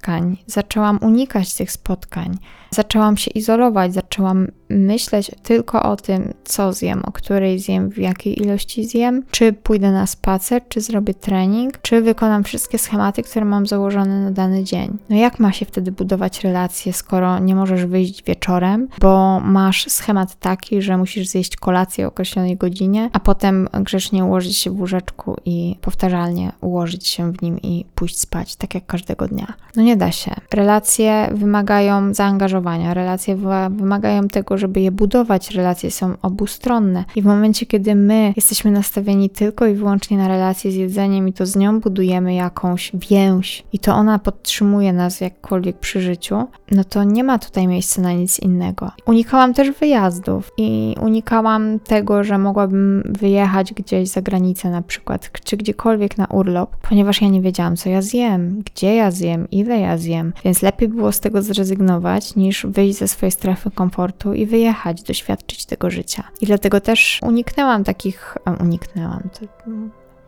zaczęłam 0.47 0.99
unikać 1.03 1.55
tych 1.55 1.73
spotkań, 1.73 2.39
zaczęłam 2.71 3.17
się 3.17 3.31
izolować, 3.31 3.95
zaczęłam 3.95 4.49
myśleć 4.69 5.31
tylko 5.43 5.83
o 5.83 5.97
tym, 5.97 6.35
co 6.45 6.73
zjem, 6.73 7.03
o 7.05 7.13
której 7.13 7.59
zjem, 7.59 7.91
w 7.91 7.99
jakiej 7.99 8.43
ilości 8.43 8.85
zjem, 8.85 9.23
czy 9.31 9.53
pójdę 9.53 9.93
na 9.93 10.07
spacer, 10.07 10.63
czy 10.69 10.81
zrobię 10.81 11.15
trening, 11.15 11.79
czy 11.83 12.03
wykonam 12.03 12.45
wszystkie 12.45 12.79
schematy, 12.79 13.23
które 13.23 13.45
mam 13.45 13.67
założone 13.67 14.21
na 14.21 14.31
dany 14.31 14.65
dzień. 14.65 14.99
No 15.11 15.17
jak 15.17 15.41
ma 15.41 15.53
się 15.53 15.67
wtedy 15.67 15.93
budować 15.93 16.45
relacje, 16.45 16.93
skoro 16.93 17.39
nie 17.39 17.55
możesz 17.55 17.87
wyjść 17.87 18.25
wieczorem, 18.25 18.89
bo 19.01 19.41
masz 19.41 19.87
schemat 19.89 20.35
taki, 20.35 20.83
że 20.83 20.99
musisz 20.99 21.29
zjeść 21.29 21.57
kolację 21.57 22.05
o 22.05 22.09
określonej 22.09 22.57
godzinie, 22.57 23.11
a 23.13 23.21
potem 23.21 23.69
grzecznie 23.81 24.25
ułożyć 24.25 24.57
się 24.57 24.71
w 24.71 24.81
łóżeczku 24.81 25.37
i 25.45 25.77
powtarzalnie 25.81 26.53
ułożyć 26.61 27.09
się 27.09 27.33
w 27.33 27.43
nim 27.43 27.59
i 27.63 27.85
pójść 27.95 28.19
spać, 28.19 28.57
tak 28.57 28.75
jak 28.75 28.87
każdego 28.87 29.29
dnia. 29.29 29.55
No 29.77 29.83
nie 29.83 29.97
da 29.97 30.13
się. 30.13 30.35
Relacje 30.55 31.29
wymagają 31.35 32.15
zaangażowania, 32.15 32.95
relacje 32.95 33.37
wymagają 33.71 34.29
tego, 34.29 34.56
żeby 34.59 34.81
je 34.81 34.91
budować, 34.91 35.51
relacje 35.51 35.91
są 35.91 36.15
obustronne. 36.23 37.05
I 37.17 37.23
w 37.23 37.25
momencie, 37.25 37.67
kiedy 37.67 37.95
my 37.95 38.33
jesteśmy 38.37 38.71
nastawieni 38.71 39.31
tylko 39.31 39.67
i 39.67 39.75
wyłącznie 39.75 40.17
na 40.17 40.29
relacje 40.29 40.71
z 40.71 40.75
jedzeniem 40.75 41.29
i 41.29 41.33
to 41.33 41.47
z 41.47 41.57
nią 41.57 41.81
budujemy 41.81 42.35
jakąś 42.35 42.93
więź 42.95 43.65
i 43.73 43.79
to 43.79 43.95
ona 43.95 44.19
podtrzymuje 44.19 44.93
nas 44.93 45.21
jakkolwiek 45.21 45.79
przy 45.79 46.01
życiu, 46.01 46.45
no 46.71 46.85
to 46.85 47.05
nie 47.05 47.25
ma 47.25 47.39
tutaj 47.39 47.67
miejsca 47.67 48.03
na 48.03 48.13
nic 48.13 48.41
innego. 48.41 48.91
Unikałam 49.07 49.55
też 49.55 49.71
wyjazdów 49.71 50.53
i 50.59 50.95
unikałam 51.01 51.79
tego, 51.81 52.25
że 52.25 52.39
mogłabym 52.39 53.03
wyjechać 53.19 53.75
gdzieś 53.75 54.09
za 54.09 54.23
granicę 54.23 54.71
na 54.71 54.83
przykład, 54.83 55.31
czy 55.45 55.57
gdziekolwiek 55.57 56.19
na 56.19 56.27
urlop, 56.27 56.77
ponieważ 56.89 57.23
ja 57.23 57.29
nie 57.29 57.41
wiedziałam, 57.41 57.77
co 57.77 57.89
ja 57.89 58.03
zjem, 58.03 58.63
gdzie 58.65 58.95
ja 58.95 59.11
zjem, 59.11 59.51
ile 59.51 59.81
ja 59.81 59.99
zjem, 59.99 60.33
więc 60.45 60.63
lepiej 60.63 60.89
było 60.89 61.13
z 61.13 61.21
tego 61.21 61.43
zrezygnować, 61.43 62.37
niż 62.37 62.67
wyjść 62.67 62.99
ze 62.99 63.09
swojej 63.09 63.31
strefy 63.33 63.71
komfortu 63.71 64.35
i 64.35 64.46
wyjechać, 64.47 65.03
doświadczyć 65.03 65.67
tego 65.67 65.91
życia. 65.91 66.25
I 66.41 66.47
dlatego 66.47 66.81
też 66.81 67.21
uniknęłam 67.23 67.85
takich, 67.85 68.37
uniknęłam, 68.61 69.23
to 69.41 69.47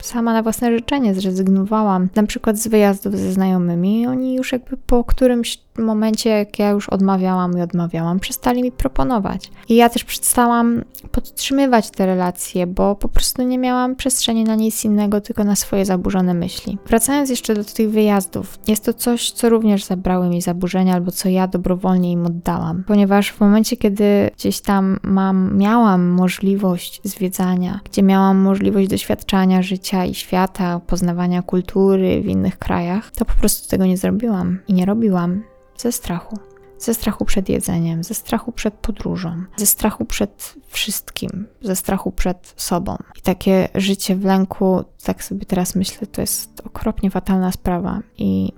sama 0.03 0.33
na 0.33 0.43
własne 0.43 0.73
życzenie 0.77 1.15
zrezygnowałam, 1.15 2.09
na 2.17 2.23
przykład 2.23 2.59
z 2.59 2.69
wyjazdów 2.69 3.17
ze 3.17 3.33
znajomymi, 3.33 4.07
oni 4.07 4.35
już 4.35 4.53
jakby 4.53 4.77
po 4.77 5.05
którymś 5.05 5.59
momencie, 5.79 6.31
jak 6.31 6.59
ja 6.59 6.71
już 6.71 6.89
odmawiałam 6.89 7.59
i 7.59 7.61
odmawiałam, 7.61 8.21
przestali 8.21 8.63
mi 8.63 8.73
proponować. 8.73 9.51
I 9.69 9.77
ja 9.77 9.89
też 9.89 10.05
przestałam 10.05 10.85
podtrzymywać 11.13 11.91
te 11.91 12.07
relacje, 12.07 12.67
bo 12.67 12.95
po 12.95 13.09
prostu 13.09 13.43
nie 13.43 13.59
miałam 13.59 13.97
przestrzeni 13.97 14.45
na 14.45 14.55
nic 14.55 14.85
innego, 14.85 15.21
tylko 15.21 15.45
na 15.45 15.57
swoje 15.57 15.85
zaburzone 15.85 16.35
myśli. 16.35 16.79
Wracając 16.87 17.31
jeszcze 17.31 17.55
do 17.55 17.65
tych 17.65 17.91
wyjazdów, 17.91 18.59
jest 18.69 18.85
to 18.85 18.95
coś, 18.95 19.31
co 19.31 19.49
również 19.49 19.85
zabrały 19.85 20.29
mi 20.29 20.43
zaburzenia, 20.43 20.95
albo 20.95 21.11
co 21.11 21.29
ja 21.29 21.47
dobrowolnie 21.47 22.13
im 22.13 22.27
oddałam, 22.27 22.85
ponieważ 22.87 23.31
w 23.31 23.41
momencie, 23.41 23.77
kiedy 23.77 24.31
gdzieś 24.37 24.61
tam 24.61 24.99
mam, 25.03 25.59
miałam 25.59 26.07
możliwość 26.07 27.01
zwiedzania, 27.05 27.81
gdzie 27.85 28.03
miałam 28.03 28.37
możliwość 28.37 28.89
doświadczania 28.89 29.63
życia 29.89 30.05
i 30.05 30.15
świata, 30.15 30.81
poznawania 30.87 31.43
kultury 31.43 32.23
w 32.23 32.27
innych 32.27 32.59
krajach, 32.59 33.11
to 33.11 33.25
po 33.25 33.35
prostu 33.35 33.69
tego 33.69 33.87
nie 33.87 33.97
zrobiłam 33.97 34.59
i 34.69 34.73
nie 34.73 34.87
robiłam 34.87 35.43
ze 35.77 35.93
strachu. 35.93 36.39
Ze 36.79 36.95
strachu 36.95 37.25
przed 37.25 37.49
jedzeniem, 37.49 38.05
ze 38.05 38.15
strachu 38.15 38.53
przed 38.53 38.75
podróżą, 38.75 39.45
ze 39.57 39.67
strachu 39.67 40.05
przed 40.05 40.55
wszystkim, 40.69 41.47
ze 41.63 41.77
strachu 41.77 42.13
przed 42.13 42.55
sobą. 42.57 42.97
I 43.19 43.21
takie 43.21 43.69
życie 43.75 44.17
w 44.17 44.25
lęku, 44.25 44.85
tak 45.05 45.25
sobie 45.25 45.47
teraz 45.47 45.75
myślę, 45.75 46.07
to 46.07 46.21
jest 46.21 46.61
okropnie 46.65 47.11
fatalna 47.11 47.53
sprawa 47.53 48.01
i 48.19 48.53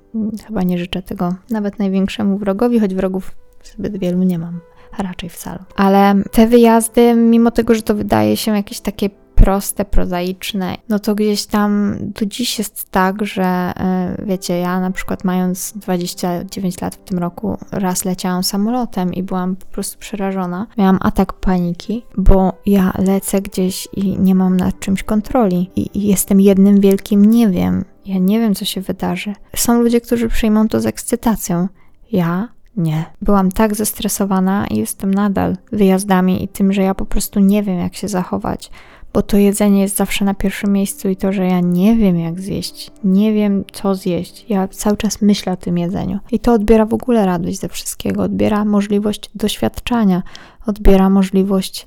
chyba 0.46 0.62
nie 0.62 0.78
życzę 0.78 1.02
tego 1.02 1.34
nawet 1.50 1.78
największemu 1.78 2.38
wrogowi, 2.38 2.80
choć 2.80 2.94
wrogów 2.94 3.32
zbyt 3.64 3.98
wielu 3.98 4.22
nie 4.22 4.38
mam 4.38 4.60
raczej 4.98 5.30
wcale. 5.30 5.58
Ale 5.76 6.14
te 6.32 6.46
wyjazdy, 6.46 7.14
mimo 7.14 7.50
tego, 7.50 7.74
że 7.74 7.82
to 7.82 7.94
wydaje 7.94 8.36
się 8.36 8.56
jakieś 8.56 8.80
takie 8.80 9.10
proste, 9.44 9.84
prozaiczne, 9.84 10.76
no 10.88 10.98
to 10.98 11.14
gdzieś 11.14 11.46
tam 11.46 11.96
do 12.00 12.26
dziś 12.26 12.58
jest 12.58 12.90
tak, 12.90 13.24
że 13.24 13.42
e, 13.44 14.16
wiecie, 14.26 14.58
ja 14.58 14.80
na 14.80 14.90
przykład 14.90 15.24
mając 15.24 15.72
29 15.76 16.80
lat 16.80 16.94
w 16.94 17.04
tym 17.04 17.18
roku, 17.18 17.58
raz 17.72 18.04
leciałam 18.04 18.42
samolotem 18.42 19.14
i 19.14 19.22
byłam 19.22 19.56
po 19.56 19.66
prostu 19.66 19.98
przerażona. 19.98 20.66
Miałam 20.78 20.98
atak 21.00 21.32
paniki, 21.32 22.04
bo 22.16 22.52
ja 22.66 22.92
lecę 22.98 23.40
gdzieś 23.40 23.88
i 23.92 24.18
nie 24.18 24.34
mam 24.34 24.56
nad 24.56 24.80
czymś 24.80 25.02
kontroli 25.02 25.70
i, 25.76 26.08
jestem 26.08 26.40
jednym 26.40 26.80
wielkim 26.80 27.24
nie 27.24 27.48
wiem. 27.48 27.84
Ja 28.06 28.18
nie 28.18 28.40
wiem, 28.40 28.54
co 28.54 28.64
się 28.64 28.80
wydarzy. 28.80 29.32
Są 29.56 29.82
ludzie, 29.82 30.00
którzy 30.00 30.28
przyjmą 30.28 30.68
to 30.68 30.80
z 30.80 30.86
ekscytacją. 30.86 31.68
Ja 32.12 32.48
nie. 32.76 33.04
Byłam 33.22 33.52
tak 33.52 33.74
zestresowana 33.74 34.66
i 34.66 34.76
jestem 34.76 35.14
nadal 35.14 35.56
wyjazdami 35.72 36.44
i 36.44 36.48
tym, 36.48 36.72
że 36.72 36.82
ja 36.82 36.94
po 36.94 37.06
prostu 37.06 37.40
nie 37.40 37.62
wiem, 37.62 37.78
jak 37.78 37.94
się 37.94 38.08
zachować 38.08 38.70
bo 39.12 39.22
to 39.22 39.36
jedzenie 39.36 39.80
jest 39.80 39.96
zawsze 39.96 40.24
na 40.24 40.34
pierwszym 40.34 40.72
miejscu 40.72 41.08
i 41.08 41.16
to, 41.16 41.32
że 41.32 41.46
ja 41.46 41.60
nie 41.60 41.96
wiem 41.96 42.18
jak 42.18 42.40
zjeść, 42.40 42.90
nie 43.04 43.32
wiem 43.32 43.64
co 43.72 43.94
zjeść. 43.94 44.46
Ja 44.48 44.68
cały 44.68 44.96
czas 44.96 45.22
myślę 45.22 45.52
o 45.52 45.56
tym 45.56 45.78
jedzeniu. 45.78 46.18
I 46.32 46.38
to 46.38 46.52
odbiera 46.52 46.86
w 46.86 46.94
ogóle 46.94 47.26
radość 47.26 47.60
ze 47.60 47.68
wszystkiego, 47.68 48.22
odbiera 48.22 48.64
możliwość 48.64 49.30
doświadczania, 49.34 50.22
odbiera 50.66 51.10
możliwość 51.10 51.86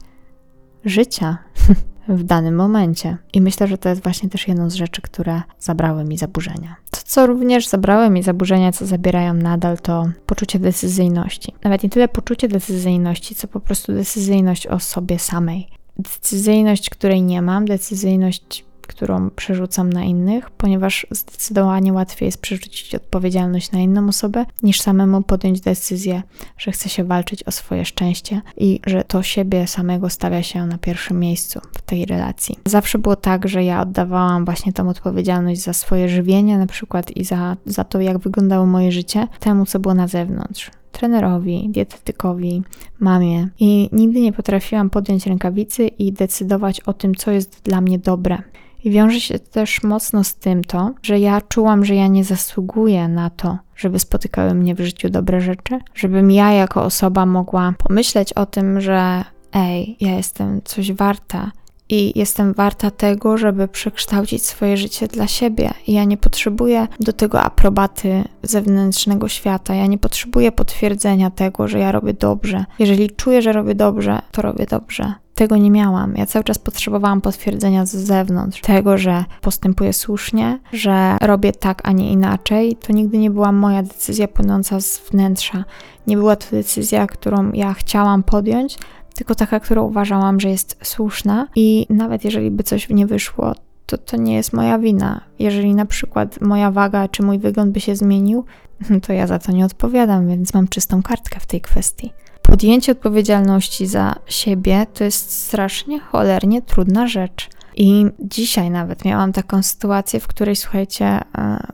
życia 0.86 1.38
w 2.08 2.24
danym 2.24 2.56
momencie. 2.56 3.18
I 3.34 3.42
myślę, 3.42 3.68
że 3.68 3.78
to 3.78 3.90
jest 3.90 4.04
właśnie 4.04 4.30
też 4.30 4.48
jedną 4.48 4.70
z 4.70 4.74
rzeczy, 4.74 5.02
które 5.02 5.42
zabrały 5.60 6.04
mi 6.04 6.18
zaburzenia. 6.18 6.76
To, 6.92 7.00
co 7.06 7.28
również 7.28 7.68
zabrały 7.68 8.10
mi 8.10 8.24
zaburzenia, 8.24 8.72
co 8.72 8.86
zabierają 8.86 9.34
nadal, 9.34 9.78
to 9.78 10.06
poczucie 10.26 10.60
decyzyjności. 10.60 11.54
Nawet 11.64 11.84
nie 11.84 11.90
tyle 11.90 12.08
poczucie 12.08 12.48
decyzyjności, 12.48 13.36
co 13.36 13.48
po 13.48 13.60
prostu 13.60 13.94
decyzyjność 13.94 14.68
o 14.68 14.80
sobie 14.80 15.20
samej 15.20 15.83
decyzyjność, 15.98 16.90
której 16.90 17.22
nie 17.22 17.42
mam, 17.42 17.66
decyzyjność, 17.66 18.66
którą 18.88 19.30
przerzucam 19.30 19.94
na 19.94 20.04
innych, 20.04 20.50
ponieważ 20.52 21.08
zdecydowanie 21.12 21.94
łatwiej 21.94 22.26
jest 22.26 22.42
przerzucić 22.42 22.96
odpowiedzialność 22.96 23.72
na 23.72 23.80
inną 23.80 24.08
osobę, 24.08 24.46
niż 24.64 24.82
samemu 24.82 25.22
podjąć 25.22 25.62
decyzję, 25.62 26.22
że 26.58 26.72
chce 26.72 26.90
się 26.90 27.04
walczyć 27.04 27.44
o 27.44 27.52
swoje 27.52 27.86
szczęście 27.86 28.42
i 28.58 28.80
że 28.86 29.04
to 29.04 29.24
siebie 29.24 29.68
samego 29.68 30.10
stawia 30.10 30.44
się 30.44 30.66
na 30.66 30.78
pierwszym 30.78 31.20
miejscu 31.20 31.60
w 31.74 31.82
tej 31.82 32.06
relacji. 32.06 32.60
Zawsze 32.66 32.98
było 32.98 33.16
tak, 33.16 33.48
że 33.48 33.64
ja 33.64 33.82
oddawałam 33.82 34.46
właśnie 34.46 34.74
tą 34.74 34.90
odpowiedzialność 34.90 35.62
za 35.62 35.74
swoje 35.74 36.10
żywienie, 36.10 36.58
na 36.58 36.68
przykład 36.68 37.12
i 37.12 37.24
za, 37.24 37.58
za 37.66 37.84
to, 37.84 38.02
jak 38.02 38.18
wyglądało 38.18 38.66
moje 38.66 38.92
życie, 38.92 39.28
temu, 39.40 39.66
co 39.66 39.80
było 39.80 39.94
na 39.94 40.08
zewnątrz 40.08 40.72
trenerowi, 40.94 41.70
dietetykowi, 41.70 42.64
mamie 43.00 43.48
i 43.60 43.90
nigdy 43.92 44.22
nie 44.22 44.34
potrafiłam 44.34 44.90
podjąć 44.90 45.28
rękawicy 45.28 45.88
i 45.88 46.14
decydować 46.14 46.82
o 46.82 46.94
tym, 46.94 47.16
co 47.16 47.32
jest 47.32 47.62
dla 47.64 47.82
mnie 47.82 48.00
dobre. 48.00 48.42
I 48.84 48.92
wiąże 48.92 49.20
się 49.20 49.40
też 49.40 49.84
mocno 49.84 50.24
z 50.24 50.36
tym 50.36 50.64
to, 50.64 50.94
że 51.02 51.20
ja 51.20 51.42
czułam, 51.42 51.86
że 51.86 51.96
ja 51.96 52.08
nie 52.08 52.24
zasługuję 52.24 53.08
na 53.08 53.30
to, 53.30 53.58
żeby 53.76 54.00
spotykały 54.00 54.54
mnie 54.54 54.76
w 54.76 54.80
życiu 54.80 55.10
dobre 55.10 55.42
rzeczy, 55.42 55.80
żebym 55.96 56.32
ja 56.32 56.52
jako 56.52 56.84
osoba 56.84 57.26
mogła 57.26 57.74
pomyśleć 57.78 58.34
o 58.34 58.46
tym, 58.46 58.82
że 58.82 59.24
ej, 59.54 59.98
ja 60.02 60.16
jestem 60.16 60.62
coś 60.64 60.92
warta, 60.92 61.52
i 61.94 62.20
jestem 62.20 62.54
warta 62.54 62.92
tego, 62.92 63.38
żeby 63.38 63.68
przekształcić 63.68 64.46
swoje 64.46 64.78
życie 64.78 65.08
dla 65.08 65.28
siebie. 65.28 65.74
I 65.88 65.94
ja 65.94 66.04
nie 66.04 66.18
potrzebuję 66.18 66.88
do 67.00 67.14
tego 67.14 67.42
aprobaty 67.42 68.24
zewnętrznego 68.44 69.28
świata. 69.28 69.76
Ja 69.76 69.86
nie 69.86 69.98
potrzebuję 69.98 70.52
potwierdzenia 70.52 71.32
tego, 71.32 71.68
że 71.68 71.80
ja 71.80 71.92
robię 71.92 72.14
dobrze. 72.14 72.66
Jeżeli 72.80 73.10
czuję, 73.10 73.42
że 73.42 73.54
robię 73.54 73.76
dobrze, 73.76 74.20
to 74.32 74.42
robię 74.42 74.66
dobrze. 74.66 75.14
Tego 75.36 75.58
nie 75.58 75.72
miałam. 75.72 76.16
Ja 76.16 76.26
cały 76.26 76.44
czas 76.44 76.60
potrzebowałam 76.60 77.22
potwierdzenia 77.22 77.86
z 77.86 77.96
zewnątrz. 77.96 78.62
Tego, 78.62 78.98
że 78.98 79.26
postępuję 79.42 79.94
słusznie, 79.94 80.60
że 80.72 81.18
robię 81.22 81.52
tak, 81.52 81.82
a 81.84 81.92
nie 81.92 82.12
inaczej. 82.12 82.76
To 82.76 82.94
nigdy 82.94 83.18
nie 83.18 83.32
była 83.32 83.52
moja 83.52 83.84
decyzja 83.84 84.28
płynąca 84.28 84.80
z 84.80 85.00
wnętrza. 85.00 85.66
Nie 86.08 86.18
była 86.18 86.36
to 86.36 86.46
decyzja, 86.52 87.08
którą 87.08 87.52
ja 87.52 87.74
chciałam 87.74 88.24
podjąć, 88.24 88.78
tylko 89.14 89.36
taka, 89.36 89.60
którą 89.60 89.84
uważałam, 89.84 90.40
że 90.40 90.50
jest 90.50 90.78
słuszna 90.84 91.48
i 91.56 91.88
nawet 91.90 92.26
jeżeli 92.26 92.52
by 92.52 92.64
coś 92.64 92.90
nie 92.90 93.08
wyszło, 93.08 93.56
to 93.86 93.98
to 93.98 94.18
nie 94.18 94.36
jest 94.36 94.54
moja 94.54 94.80
wina. 94.80 95.22
Jeżeli 95.40 95.76
na 95.76 95.86
przykład 95.86 96.42
moja 96.42 96.72
waga 96.72 97.08
czy 97.08 97.24
mój 97.24 97.40
wygląd 97.40 97.72
by 97.72 97.80
się 97.80 97.96
zmienił, 97.96 98.46
to 99.08 99.14
ja 99.14 99.28
za 99.28 99.40
to 99.40 99.52
nie 99.52 99.66
odpowiadam, 99.66 100.28
więc 100.28 100.54
mam 100.54 100.68
czystą 100.68 101.04
kartkę 101.04 101.40
w 101.40 101.46
tej 101.46 101.62
kwestii. 101.62 102.14
Podjęcie 102.42 102.92
odpowiedzialności 102.92 103.88
za 103.88 104.16
siebie 104.26 104.86
to 104.94 105.04
jest 105.04 105.32
strasznie 105.32 106.00
cholernie 106.00 106.62
trudna 106.62 107.08
rzecz. 107.08 107.50
I 107.76 108.06
dzisiaj 108.20 108.70
nawet 108.70 109.06
miałam 109.06 109.34
taką 109.34 109.64
sytuację, 109.64 110.20
w 110.20 110.28
której, 110.28 110.56
słuchajcie, 110.56 111.06
e, 111.06 111.24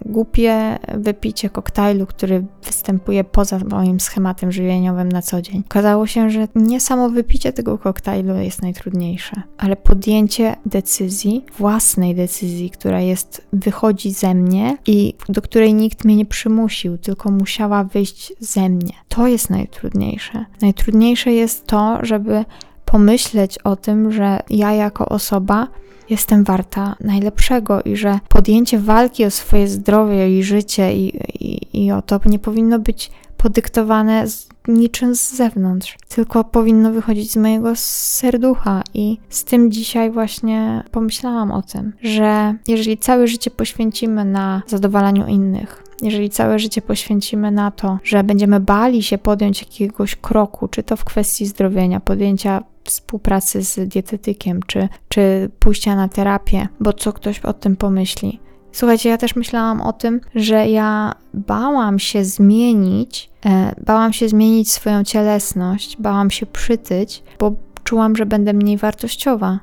głupie 0.06 0.80
wypicie 0.94 1.50
koktajlu, 1.50 2.06
który 2.06 2.46
występuje 2.64 3.24
poza 3.24 3.60
moim 3.70 4.00
schematem 4.00 4.52
żywieniowym 4.52 5.10
na 5.12 5.22
co 5.22 5.42
dzień. 5.42 5.64
Okazało 5.66 6.08
się, 6.08 6.30
że 6.30 6.48
nie 6.56 6.80
samo 6.80 7.10
wypicie 7.10 7.54
tego 7.54 7.78
koktajlu 7.78 8.36
jest 8.36 8.62
najtrudniejsze, 8.62 9.42
ale 9.58 9.76
podjęcie 9.76 10.56
decyzji, 10.66 11.46
własnej 11.58 12.16
decyzji, 12.16 12.70
która 12.70 13.02
jest, 13.02 13.48
wychodzi 13.54 14.12
ze 14.12 14.34
mnie 14.34 14.78
i 14.88 15.14
do 15.30 15.42
której 15.42 15.74
nikt 15.74 16.06
mnie 16.06 16.16
nie 16.16 16.26
przymusił, 16.26 16.98
tylko 16.98 17.32
musiała 17.32 17.84
wyjść 17.84 18.34
ze 18.40 18.70
mnie. 18.70 18.94
To 19.08 19.28
jest 19.28 19.50
najtrudniejsze. 19.50 20.46
Najtrudniejsze 20.62 21.32
jest 21.32 21.68
to, 21.68 22.00
żeby 22.02 22.46
pomyśleć 22.92 23.58
o 23.60 23.76
tym, 23.76 24.12
że 24.12 24.40
ja 24.50 24.74
jako 24.74 25.10
osoba 25.10 25.68
jestem 26.10 26.44
warta 26.44 26.96
najlepszego 27.00 27.82
i 27.82 27.96
że 27.96 28.20
podjęcie 28.30 28.80
walki 28.80 29.26
o 29.26 29.32
swoje 29.32 29.68
zdrowie 29.68 30.40
i 30.40 30.44
życie 30.44 30.94
i, 30.94 31.18
i, 31.40 31.86
i 31.86 31.92
o 31.92 32.02
to 32.02 32.20
nie 32.26 32.40
powinno 32.40 32.80
być 32.80 33.12
podyktowane 33.38 34.28
z 34.28 34.50
niczym 34.68 35.16
z 35.16 35.34
zewnątrz, 35.34 35.98
tylko 36.08 36.44
powinno 36.44 36.92
wychodzić 36.92 37.32
z 37.32 37.36
mojego 37.36 37.76
serducha. 37.76 38.84
I 38.94 39.18
z 39.30 39.44
tym 39.44 39.72
dzisiaj 39.72 40.12
właśnie 40.12 40.84
pomyślałam 40.92 41.52
o 41.52 41.62
tym, 41.62 41.94
że 42.04 42.56
jeżeli 42.68 42.98
całe 42.98 43.28
życie 43.28 43.52
poświęcimy 43.52 44.26
na 44.26 44.62
zadowalaniu 44.68 45.28
innych, 45.28 45.84
jeżeli 46.02 46.30
całe 46.30 46.60
życie 46.60 46.82
poświęcimy 46.82 47.52
na 47.52 47.72
to, 47.72 48.00
że 48.04 48.24
będziemy 48.24 48.60
bali 48.60 49.04
się 49.04 49.18
podjąć 49.18 49.62
jakiegoś 49.62 50.16
kroku, 50.16 50.68
czy 50.68 50.84
to 50.84 50.96
w 50.96 51.06
kwestii 51.06 51.46
zdrowienia, 51.46 52.00
podjęcia 52.00 52.64
współpracy 52.84 53.62
z 53.64 53.90
dietetykiem, 53.90 54.60
czy, 54.68 54.90
czy 55.10 55.50
pójścia 55.60 55.96
na 55.96 56.08
terapię, 56.08 56.68
bo 56.80 56.94
co 56.94 57.14
ktoś 57.14 57.40
o 57.40 57.54
tym 57.54 57.76
pomyśli. 57.76 58.40
Słuchajcie, 58.72 59.10
ja 59.10 59.18
też 59.18 59.36
myślałam 59.36 59.82
o 59.82 59.94
tym, 59.94 60.22
że 60.36 60.70
ja 60.70 61.14
bałam 61.34 62.00
się 62.00 62.26
zmienić, 62.26 63.30
e, 63.46 63.76
bałam 63.86 64.14
się 64.14 64.30
zmienić 64.30 64.72
swoją 64.72 65.04
cielesność, 65.04 65.98
bałam 66.00 66.32
się 66.32 66.46
przytyć, 66.46 67.24
bo 67.40 67.56
czułam, 67.84 68.16
że 68.16 68.26
będę 68.26 68.54
mniej 68.54 68.78
wartościowa, 68.78 69.60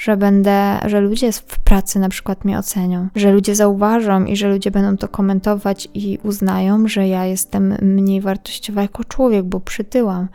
że 0.00 0.16
będę, 0.16 0.78
że 0.86 1.00
ludzie 1.00 1.32
w 1.32 1.58
pracy 1.58 1.98
na 1.98 2.08
przykład 2.08 2.44
mnie 2.44 2.58
ocenią, 2.58 3.08
że 3.14 3.32
ludzie 3.32 3.54
zauważą 3.54 4.24
i 4.24 4.36
że 4.36 4.48
ludzie 4.48 4.70
będą 4.70 4.96
to 4.96 5.08
komentować 5.08 5.88
i 5.94 6.18
uznają, 6.22 6.88
że 6.88 7.08
ja 7.08 7.26
jestem 7.26 7.74
mniej 7.82 8.20
wartościowa 8.20 8.82
jako 8.82 9.04
człowiek, 9.04 9.44
bo 9.44 9.60
przytyłam. 9.60 10.28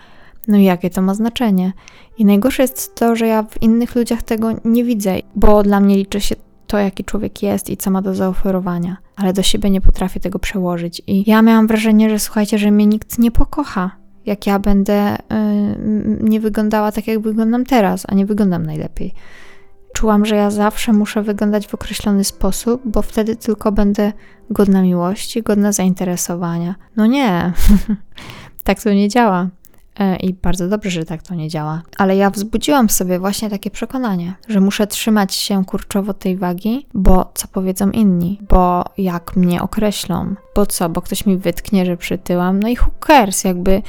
No 0.47 0.57
i 0.57 0.63
jakie 0.63 0.89
to 0.89 1.01
ma 1.01 1.13
znaczenie? 1.13 1.73
I 2.17 2.25
najgorsze 2.25 2.63
jest 2.63 2.95
to, 2.95 3.15
że 3.15 3.27
ja 3.27 3.43
w 3.43 3.61
innych 3.61 3.95
ludziach 3.95 4.23
tego 4.23 4.49
nie 4.65 4.83
widzę, 4.83 5.15
bo 5.35 5.63
dla 5.63 5.79
mnie 5.79 5.95
liczy 5.95 6.21
się 6.21 6.35
to, 6.67 6.77
jaki 6.77 7.03
człowiek 7.03 7.43
jest 7.43 7.69
i 7.69 7.77
co 7.77 7.91
ma 7.91 8.01
do 8.01 8.15
zaoferowania, 8.15 8.97
ale 9.15 9.33
do 9.33 9.43
siebie 9.43 9.69
nie 9.69 9.81
potrafię 9.81 10.19
tego 10.19 10.39
przełożyć. 10.39 11.01
I 11.07 11.29
ja 11.29 11.41
miałam 11.41 11.67
wrażenie, 11.67 12.09
że 12.09 12.19
słuchajcie, 12.19 12.57
że 12.57 12.71
mnie 12.71 12.85
nikt 12.85 13.19
nie 13.19 13.31
pokocha, 13.31 13.91
jak 14.25 14.47
ja 14.47 14.59
będę 14.59 15.17
yy, 15.29 16.17
nie 16.21 16.39
wyglądała 16.39 16.91
tak, 16.91 17.07
jak 17.07 17.19
wyglądam 17.19 17.65
teraz, 17.65 18.05
a 18.07 18.15
nie 18.15 18.25
wyglądam 18.25 18.65
najlepiej. 18.65 19.13
Czułam, 19.95 20.25
że 20.25 20.35
ja 20.35 20.51
zawsze 20.51 20.93
muszę 20.93 21.23
wyglądać 21.23 21.67
w 21.67 21.73
określony 21.73 22.23
sposób, 22.23 22.81
bo 22.85 23.01
wtedy 23.01 23.35
tylko 23.35 23.71
będę 23.71 24.13
godna 24.49 24.81
miłości, 24.81 25.43
godna 25.43 25.71
zainteresowania. 25.71 26.75
No 26.95 27.05
nie, 27.05 27.53
tak 28.63 28.83
to 28.83 28.93
nie 28.93 29.09
działa. 29.09 29.47
E, 29.99 30.15
I 30.15 30.33
bardzo 30.33 30.67
dobrze, 30.67 30.89
że 30.89 31.05
tak 31.05 31.23
to 31.23 31.35
nie 31.35 31.49
działa. 31.49 31.81
Ale 31.97 32.15
ja 32.15 32.29
wzbudziłam 32.29 32.89
sobie 32.89 33.19
właśnie 33.19 33.49
takie 33.49 33.71
przekonanie, 33.71 34.33
że 34.47 34.61
muszę 34.61 34.87
trzymać 34.87 35.35
się 35.35 35.65
kurczowo 35.65 36.13
tej 36.13 36.37
wagi, 36.37 36.87
bo 36.93 37.31
co 37.33 37.47
powiedzą 37.47 37.91
inni, 37.91 38.39
bo 38.49 38.85
jak 38.97 39.35
mnie 39.35 39.61
określą, 39.61 40.35
bo 40.55 40.65
co, 40.65 40.89
bo 40.89 41.01
ktoś 41.01 41.25
mi 41.25 41.37
wytknie, 41.37 41.85
że 41.85 41.97
przytyłam, 41.97 42.59
no 42.59 42.67
i 42.67 42.77
who 42.77 42.91
cares, 43.07 43.43
jakby 43.43 43.81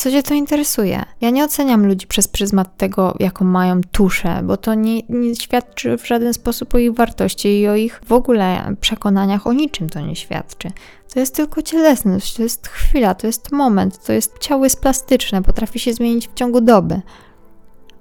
co 0.00 0.10
cię 0.10 0.22
to 0.22 0.34
interesuje? 0.34 1.04
Ja 1.20 1.30
nie 1.30 1.44
oceniam 1.44 1.86
ludzi 1.86 2.06
przez 2.06 2.28
pryzmat 2.28 2.76
tego, 2.76 3.14
jaką 3.18 3.44
mają 3.44 3.80
tuszę, 3.92 4.40
bo 4.44 4.56
to 4.56 4.74
nie, 4.74 5.02
nie, 5.08 5.36
świadczy 5.36 5.98
w 5.98 6.06
żaden 6.06 6.34
sposób 6.34 6.74
o 6.74 6.78
ich 6.78 6.94
wartości 6.94 7.60
i 7.60 7.68
o 7.68 7.76
ich 7.76 8.00
w 8.04 8.12
ogóle 8.12 8.74
przekonaniach, 8.80 9.46
o 9.46 9.52
niczym 9.52 9.88
to 9.88 10.00
nie 10.00 10.16
świadczy. 10.16 10.70
To 11.14 11.20
jest 11.20 11.34
tylko 11.34 11.62
cielesność, 11.62 12.34
to 12.34 12.42
jest 12.42 12.68
chwila, 12.68 13.14
to 13.14 13.26
jest 13.26 13.52
moment, 13.52 14.04
to 14.04 14.12
jest 14.12 14.38
ciało 14.38 14.64
jest 14.64 14.80
plastyczne, 14.80 15.42
potrafi 15.42 15.78
się 15.78 15.92
zmienić 15.92 16.28
w 16.28 16.34
ciągu 16.34 16.60
doby. 16.60 17.00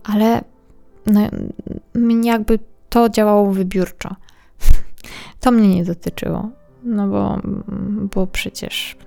Ale 0.04 0.42
no, 1.06 1.30
jakby 2.24 2.60
to 2.90 3.10
działało 3.10 3.52
wybiórczo. 3.52 4.16
To 5.40 5.52
mnie 5.52 5.76
nie 5.76 5.84
dotyczyło. 5.84 6.50
No 6.84 7.08
bo, 7.08 7.40
bo 8.16 8.28
przecież 8.28 8.98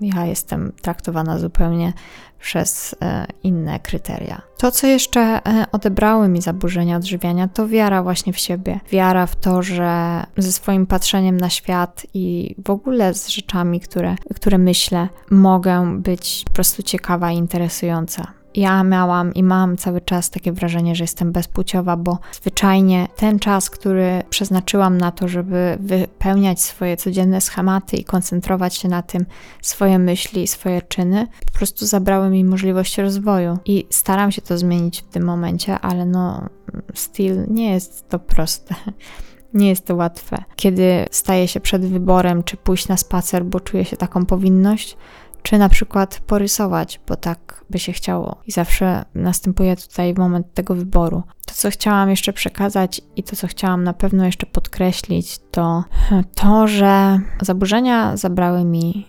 ja 0.00 0.26
jestem 0.26 0.72
traktowana 0.82 1.38
zupełnie 1.38 1.92
przez 2.40 2.96
e, 3.02 3.26
inne 3.42 3.80
kryteria. 3.80 4.42
To, 4.58 4.70
co 4.70 4.86
jeszcze 4.86 5.20
e, 5.20 5.66
odebrały 5.72 6.28
mi 6.28 6.42
zaburzenia 6.42 6.96
odżywiania, 6.96 7.48
to 7.48 7.68
wiara 7.68 8.02
właśnie 8.02 8.32
w 8.32 8.38
siebie. 8.38 8.80
Wiara 8.90 9.26
w 9.26 9.36
to, 9.36 9.62
że 9.62 10.22
ze 10.36 10.52
swoim 10.52 10.86
patrzeniem 10.86 11.36
na 11.36 11.50
świat 11.50 12.06
i 12.14 12.54
w 12.64 12.70
ogóle 12.70 13.14
z 13.14 13.28
rzeczami, 13.28 13.80
które, 13.80 14.16
które 14.34 14.58
myślę, 14.58 15.08
mogę 15.30 16.00
być 16.00 16.42
po 16.46 16.52
prostu 16.52 16.82
ciekawa 16.82 17.32
i 17.32 17.36
interesująca 17.36 18.43
ja 18.54 18.84
miałam 18.84 19.34
i 19.34 19.42
mam 19.42 19.76
cały 19.76 20.00
czas 20.00 20.30
takie 20.30 20.52
wrażenie, 20.52 20.94
że 20.94 21.04
jestem 21.04 21.32
bezpłciowa, 21.32 21.96
bo 21.96 22.18
zwyczajnie 22.32 23.08
ten 23.16 23.38
czas, 23.38 23.70
który 23.70 24.22
przeznaczyłam 24.30 24.98
na 24.98 25.12
to, 25.12 25.28
żeby 25.28 25.78
wypełniać 25.80 26.60
swoje 26.60 26.96
codzienne 26.96 27.40
schematy 27.40 27.96
i 27.96 28.04
koncentrować 28.04 28.74
się 28.74 28.88
na 28.88 29.02
tym, 29.02 29.26
swoje 29.62 29.98
myśli 29.98 30.42
i 30.42 30.46
swoje 30.46 30.82
czyny, 30.82 31.26
po 31.46 31.52
prostu 31.52 31.86
zabrały 31.86 32.30
mi 32.30 32.44
możliwość 32.44 32.98
rozwoju. 32.98 33.58
I 33.64 33.86
staram 33.90 34.32
się 34.32 34.42
to 34.42 34.58
zmienić 34.58 35.00
w 35.00 35.08
tym 35.08 35.24
momencie, 35.24 35.78
ale 35.78 36.06
no, 36.06 36.48
still 36.94 37.44
nie 37.48 37.72
jest 37.72 38.08
to 38.08 38.18
proste. 38.18 38.74
Nie 39.54 39.68
jest 39.68 39.86
to 39.86 39.96
łatwe. 39.96 40.44
Kiedy 40.56 41.06
staję 41.10 41.48
się 41.48 41.60
przed 41.60 41.86
wyborem, 41.86 42.42
czy 42.42 42.56
pójść 42.56 42.88
na 42.88 42.96
spacer, 42.96 43.44
bo 43.44 43.60
czuję 43.60 43.84
się 43.84 43.96
taką 43.96 44.26
powinność, 44.26 44.96
czy 45.44 45.58
na 45.58 45.68
przykład 45.68 46.20
porysować, 46.26 47.00
bo 47.08 47.16
tak 47.16 47.64
by 47.70 47.78
się 47.78 47.92
chciało. 47.92 48.36
I 48.46 48.52
zawsze 48.52 49.04
następuje 49.14 49.76
tutaj 49.76 50.14
moment 50.14 50.54
tego 50.54 50.74
wyboru. 50.74 51.22
To, 51.46 51.54
co 51.54 51.70
chciałam 51.70 52.10
jeszcze 52.10 52.32
przekazać 52.32 53.00
i 53.16 53.22
to, 53.22 53.36
co 53.36 53.46
chciałam 53.46 53.84
na 53.84 53.92
pewno 53.92 54.24
jeszcze 54.24 54.46
podkreślić, 54.46 55.38
to 55.50 55.84
to, 56.40 56.68
że 56.68 57.20
zaburzenia 57.40 58.16
zabrały 58.16 58.64
mi 58.64 59.06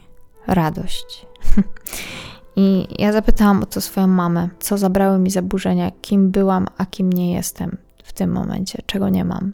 radość. 0.48 1.25
I 2.56 2.88
ja 3.00 3.12
zapytałam 3.12 3.63
o 3.63 3.65
to 3.65 3.82
swoją 3.82 4.08
mamę, 4.08 4.50
co 4.60 4.77
zabrały 4.77 5.20
mi 5.20 5.30
zaburzenia, 5.30 5.92
kim 6.01 6.32
byłam, 6.32 6.68
a 6.77 6.86
kim 6.86 7.13
nie 7.13 7.34
jestem 7.34 7.77
w 8.04 8.13
tym 8.13 8.32
momencie, 8.32 8.82
czego 8.86 9.10
nie 9.10 9.25
mam. 9.25 9.54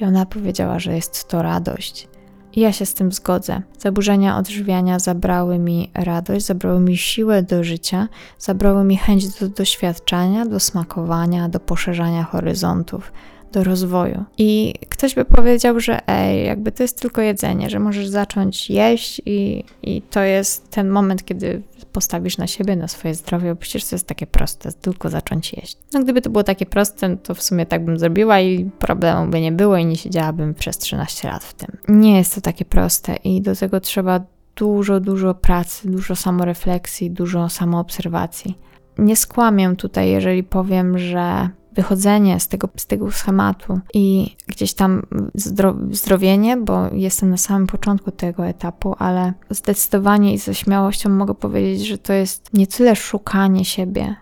I 0.00 0.04
ona 0.04 0.26
powiedziała, 0.26 0.78
że 0.78 0.94
jest 0.94 1.28
to 1.28 1.42
radość. 1.42 2.08
Ja 2.56 2.72
się 2.72 2.86
z 2.86 2.94
tym 2.94 3.12
zgodzę. 3.12 3.62
Zaburzenia 3.78 4.36
odżywiania 4.36 4.98
zabrały 4.98 5.58
mi 5.58 5.90
radość, 5.94 6.46
zabrały 6.46 6.80
mi 6.80 6.96
siłę 6.96 7.42
do 7.42 7.64
życia, 7.64 8.08
zabrały 8.38 8.84
mi 8.84 8.96
chęć 8.96 9.40
do 9.40 9.48
doświadczania, 9.48 10.46
do 10.46 10.60
smakowania, 10.60 11.48
do 11.48 11.60
poszerzania 11.60 12.24
horyzontów, 12.24 13.12
do 13.52 13.64
rozwoju. 13.64 14.24
I 14.38 14.74
ktoś 14.88 15.14
by 15.14 15.24
powiedział, 15.24 15.80
że 15.80 16.08
ej, 16.08 16.46
jakby 16.46 16.72
to 16.72 16.82
jest 16.82 17.00
tylko 17.00 17.20
jedzenie, 17.20 17.70
że 17.70 17.78
możesz 17.78 18.08
zacząć 18.08 18.70
jeść 18.70 19.22
i, 19.26 19.64
i 19.82 20.02
to 20.02 20.20
jest 20.20 20.70
ten 20.70 20.88
moment, 20.88 21.24
kiedy 21.24 21.62
postawisz 21.92 22.38
na 22.38 22.46
siebie, 22.46 22.76
na 22.76 22.88
swoje 22.88 23.14
zdrowie, 23.14 23.50
bo 23.54 23.56
przecież 23.56 23.84
to 23.84 23.94
jest 23.94 24.06
takie 24.06 24.26
proste, 24.26 24.72
tylko 24.72 25.10
zacząć 25.10 25.52
jeść. 25.52 25.76
No 25.92 26.00
gdyby 26.02 26.22
to 26.22 26.30
było 26.30 26.44
takie 26.44 26.66
proste, 26.66 27.16
to 27.16 27.34
w 27.34 27.42
sumie 27.42 27.66
tak 27.66 27.84
bym 27.84 27.98
zrobiła 27.98 28.40
i 28.40 28.70
problemu 28.78 29.30
by 29.30 29.40
nie 29.40 29.52
było 29.52 29.76
i 29.76 29.86
nie 29.86 29.96
siedziałabym 29.96 30.54
przez 30.54 30.78
13 30.78 31.28
lat 31.28 31.44
w 31.44 31.54
tym. 31.54 31.76
Nie 31.88 32.18
jest 32.18 32.34
to 32.34 32.40
takie 32.40 32.64
proste 32.64 33.16
i 33.16 33.40
do 33.42 33.56
tego 33.56 33.80
trzeba 33.80 34.20
dużo, 34.56 35.00
dużo 35.00 35.34
pracy, 35.34 35.90
dużo 35.90 36.16
samorefleksji, 36.16 37.10
dużo 37.10 37.48
samoobserwacji. 37.48 38.58
Nie 38.98 39.16
skłamię 39.16 39.76
tutaj, 39.76 40.10
jeżeli 40.10 40.42
powiem, 40.42 40.98
że 40.98 41.48
wychodzenie 41.74 42.40
z 42.40 42.48
tego, 42.48 42.68
z 42.76 42.86
tego 42.86 43.10
schematu 43.10 43.80
i 43.94 44.36
gdzieś 44.46 44.74
tam 44.74 45.02
zdro, 45.34 45.76
zdrowienie, 45.90 46.56
bo 46.56 46.88
jestem 46.92 47.30
na 47.30 47.36
samym 47.36 47.66
początku 47.66 48.10
tego 48.10 48.46
etapu, 48.46 48.94
ale 48.98 49.32
zdecydowanie 49.50 50.34
i 50.34 50.38
ze 50.38 50.54
śmiałością 50.54 51.10
mogę 51.10 51.34
powiedzieć, 51.34 51.86
że 51.86 51.98
to 51.98 52.12
jest 52.12 52.54
nie 52.54 52.66
tyle 52.66 52.96
szukanie 52.96 53.64
siebie. 53.64 54.16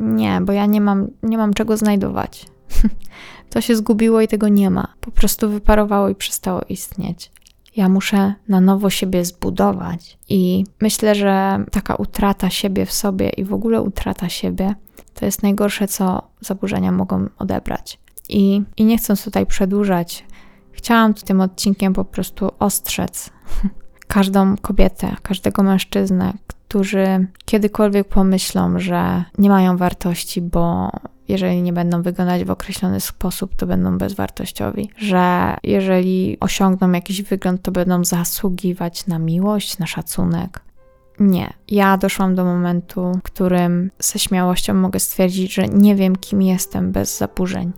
Nie, 0.00 0.40
bo 0.42 0.52
ja 0.52 0.66
nie 0.66 0.80
mam, 0.80 1.08
nie 1.22 1.38
mam 1.38 1.54
czego 1.54 1.76
znajdować. 1.76 2.46
to 3.50 3.60
się 3.60 3.76
zgubiło 3.76 4.20
i 4.20 4.28
tego 4.28 4.48
nie 4.48 4.70
ma. 4.70 4.88
Po 5.00 5.10
prostu 5.10 5.50
wyparowało 5.50 6.08
i 6.08 6.14
przestało 6.14 6.60
istnieć. 6.68 7.30
Ja 7.76 7.88
muszę 7.88 8.34
na 8.48 8.60
nowo 8.60 8.90
siebie 8.90 9.24
zbudować. 9.24 10.18
I 10.28 10.64
myślę, 10.80 11.14
że 11.14 11.64
taka 11.70 11.94
utrata 11.94 12.50
siebie 12.50 12.86
w 12.86 12.92
sobie 12.92 13.30
i 13.30 13.44
w 13.44 13.52
ogóle 13.52 13.82
utrata 13.82 14.28
siebie 14.28 14.74
to 15.18 15.26
jest 15.26 15.42
najgorsze, 15.42 15.88
co 15.88 16.22
zaburzenia 16.40 16.92
mogą 16.92 17.28
odebrać. 17.38 17.98
I, 18.28 18.62
i 18.76 18.84
nie 18.84 18.98
chcąc 18.98 19.24
tutaj 19.24 19.46
przedłużać, 19.46 20.24
chciałam 20.72 21.14
tym 21.14 21.40
odcinkiem 21.40 21.92
po 21.92 22.04
prostu 22.04 22.50
ostrzec 22.58 23.30
każdą 24.08 24.56
kobietę, 24.56 25.16
każdego 25.22 25.62
mężczyznę, 25.62 26.32
którzy 26.46 27.26
kiedykolwiek 27.44 28.08
pomyślą, 28.08 28.78
że 28.78 29.24
nie 29.38 29.48
mają 29.48 29.76
wartości, 29.76 30.42
bo 30.42 30.90
jeżeli 31.28 31.62
nie 31.62 31.72
będą 31.72 32.02
wyglądać 32.02 32.44
w 32.44 32.50
określony 32.50 33.00
sposób, 33.00 33.54
to 33.56 33.66
będą 33.66 33.98
bezwartościowi, 33.98 34.90
że 34.96 35.56
jeżeli 35.62 36.36
osiągną 36.40 36.92
jakiś 36.92 37.22
wygląd, 37.22 37.62
to 37.62 37.72
będą 37.72 38.04
zasługiwać 38.04 39.06
na 39.06 39.18
miłość, 39.18 39.78
na 39.78 39.86
szacunek. 39.86 40.60
Nie. 41.20 41.52
Ja 41.68 41.96
doszłam 41.96 42.34
do 42.34 42.44
momentu, 42.44 43.12
w 43.18 43.22
którym 43.22 43.90
ze 43.98 44.18
śmiałością 44.18 44.74
mogę 44.74 45.00
stwierdzić, 45.00 45.54
że 45.54 45.68
nie 45.68 45.96
wiem, 45.96 46.16
kim 46.16 46.42
jestem 46.42 46.92
bez 46.92 47.18
zaburzeń. 47.18 47.72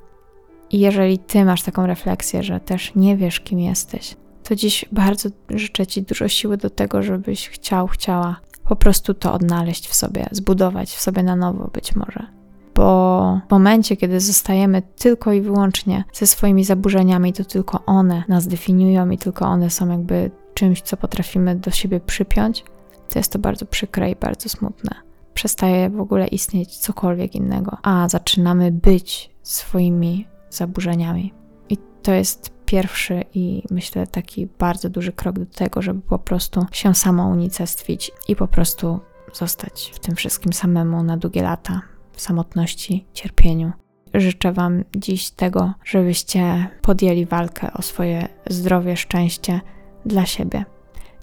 I 0.70 0.81
jeżeli 0.81 1.18
ty 1.18 1.44
masz 1.44 1.62
taką 1.62 1.87
refleksję, 1.87 2.42
że 2.42 2.61
też 2.61 2.94
nie 2.94 3.16
wiesz, 3.16 3.40
kim 3.40 3.59
jesteś, 3.59 4.16
to 4.44 4.55
dziś 4.55 4.85
bardzo 4.92 5.29
życzę 5.50 5.87
ci 5.87 6.03
dużo 6.03 6.29
siły 6.29 6.57
do 6.57 6.70
tego, 6.70 7.03
żebyś 7.03 7.48
chciał, 7.48 7.87
chciała 7.87 8.40
po 8.64 8.76
prostu 8.76 9.14
to 9.14 9.33
odnaleźć 9.33 9.88
w 9.88 9.94
sobie, 9.94 10.26
zbudować 10.31 10.90
w 10.90 11.00
sobie 11.00 11.22
na 11.22 11.37
nowo 11.37 11.70
być 11.72 11.96
może. 11.96 12.26
Bo 12.74 13.40
w 13.48 13.50
momencie, 13.50 13.96
kiedy 13.96 14.20
zostajemy 14.20 14.83
tylko 14.98 15.33
i 15.33 15.40
wyłącznie 15.40 16.05
ze 16.12 16.26
swoimi 16.26 16.64
zaburzeniami, 16.64 17.33
to 17.33 17.44
tylko 17.44 17.85
one 17.87 18.24
nas 18.29 18.46
definiują 18.46 19.11
i 19.11 19.18
tylko 19.18 19.46
one 19.46 19.70
są 19.70 19.88
jakby 19.88 20.31
czymś, 20.55 20.83
co 20.83 20.96
potrafimy 20.96 21.57
do 21.57 21.70
siebie 21.70 22.00
przypiąć, 22.00 22.64
to 23.11 23.18
jest 23.18 23.33
to 23.33 23.38
bardzo 23.38 23.66
przykre 23.66 24.11
i 24.11 24.16
bardzo 24.16 24.49
smutne. 24.49 24.90
Przestaje 25.35 25.90
w 25.90 26.01
ogóle 26.01 26.27
istnieć 26.27 26.77
cokolwiek 26.77 27.35
innego, 27.35 27.77
a 27.83 28.09
zaczynamy 28.09 28.73
być 28.73 29.31
swoimi 29.42 30.29
zaburzeniami. 30.51 31.33
I 31.68 31.79
to 32.03 32.12
jest 32.12 32.51
pierwszy 32.66 33.25
i 33.35 33.62
myślę 33.70 34.07
taki 34.07 34.49
bardzo 34.59 34.90
duży 34.90 35.12
krok 35.12 35.38
do 35.38 35.46
tego, 35.46 35.83
żeby 35.83 36.01
po 36.01 36.18
prostu 36.18 36.66
się 36.73 36.94
samo 36.94 37.29
unicestwić 37.29 38.11
i 38.29 38.37
po 38.37 38.49
prostu 38.49 39.01
zostać 39.33 39.92
w 39.94 39.99
tym 39.99 40.16
wszystkim 40.16 40.53
samemu 40.53 41.03
na 41.03 41.16
długie 41.16 41.42
lata, 41.42 41.83
w 42.12 42.20
samotności, 42.20 43.07
cierpieniu. 43.12 43.73
Życzę 44.14 44.53
Wam 44.53 44.85
dziś 44.96 45.31
tego, 45.31 45.75
żebyście 45.85 46.68
podjęli 46.83 47.27
walkę 47.27 47.73
o 47.73 47.83
swoje 47.83 48.29
zdrowie, 48.51 48.96
szczęście 48.96 49.61
dla 50.07 50.27
siebie, 50.27 50.64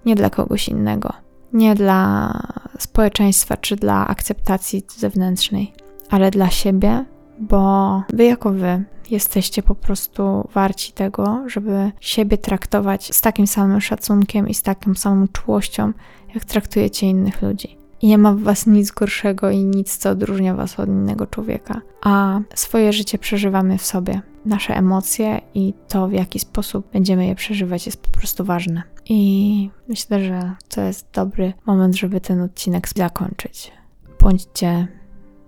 nie 0.06 0.15
dla 0.15 0.30
kogoś 0.30 0.69
innego 0.69 1.27
nie 1.53 1.75
dla 1.75 2.33
społeczeństwa 2.79 3.57
czy 3.57 3.75
dla 3.75 4.07
akceptacji 4.07 4.83
zewnętrznej, 4.97 5.73
ale 6.10 6.31
dla 6.31 6.49
siebie, 6.49 7.05
bo 7.39 8.03
wy 8.13 8.23
jako 8.23 8.51
wy 8.51 8.83
jesteście 9.12 9.63
po 9.63 9.75
prostu 9.75 10.49
warci 10.53 10.91
tego, 10.91 11.43
żeby 11.47 11.91
siebie 11.99 12.38
traktować 12.38 13.15
z 13.15 13.21
takim 13.21 13.47
samym 13.47 13.81
szacunkiem 13.81 14.49
i 14.49 14.53
z 14.53 14.62
taką 14.62 14.95
samą 14.95 15.27
czułością, 15.27 15.93
jak 16.36 16.45
traktujecie 16.45 17.07
innych 17.07 17.41
ludzi. 17.41 17.77
Nie 18.03 18.17
ma 18.17 18.33
w 18.33 18.39
was 18.39 18.67
nic 18.67 18.91
gorszego 18.91 19.49
i 19.49 19.63
nic, 19.63 19.97
co 19.97 20.10
odróżnia 20.10 20.55
was 20.55 20.79
od 20.79 20.89
innego 20.89 21.27
człowieka. 21.27 21.81
A 22.01 22.39
swoje 22.55 22.93
życie 22.93 23.17
przeżywamy 23.17 23.77
w 23.77 23.86
sobie. 23.86 24.21
Nasze 24.45 24.75
emocje 24.75 25.41
i 25.53 25.73
to, 25.88 26.07
w 26.07 26.12
jaki 26.12 26.39
sposób 26.39 26.91
będziemy 26.93 27.27
je 27.27 27.36
przeżywać, 27.36 27.86
jest 27.86 28.01
po 28.01 28.10
prostu 28.17 28.45
ważne. 28.45 28.83
I 29.05 29.69
myślę, 29.88 30.25
że 30.25 30.55
to 30.69 30.81
jest 30.81 31.07
dobry 31.13 31.53
moment, 31.65 31.95
żeby 31.95 32.21
ten 32.21 32.41
odcinek 32.41 32.89
zakończyć. 32.95 33.71
Bądźcie 34.19 34.88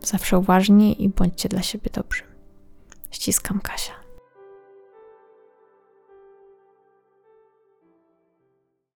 zawsze 0.02 0.38
uważni 0.40 1.04
i 1.04 1.10
bądźcie 1.10 1.50
dla 1.50 1.62
siebie 1.62 1.90
dobrzy. 1.94 2.24
Ściskam 3.12 3.60
Kasia. 3.60 3.99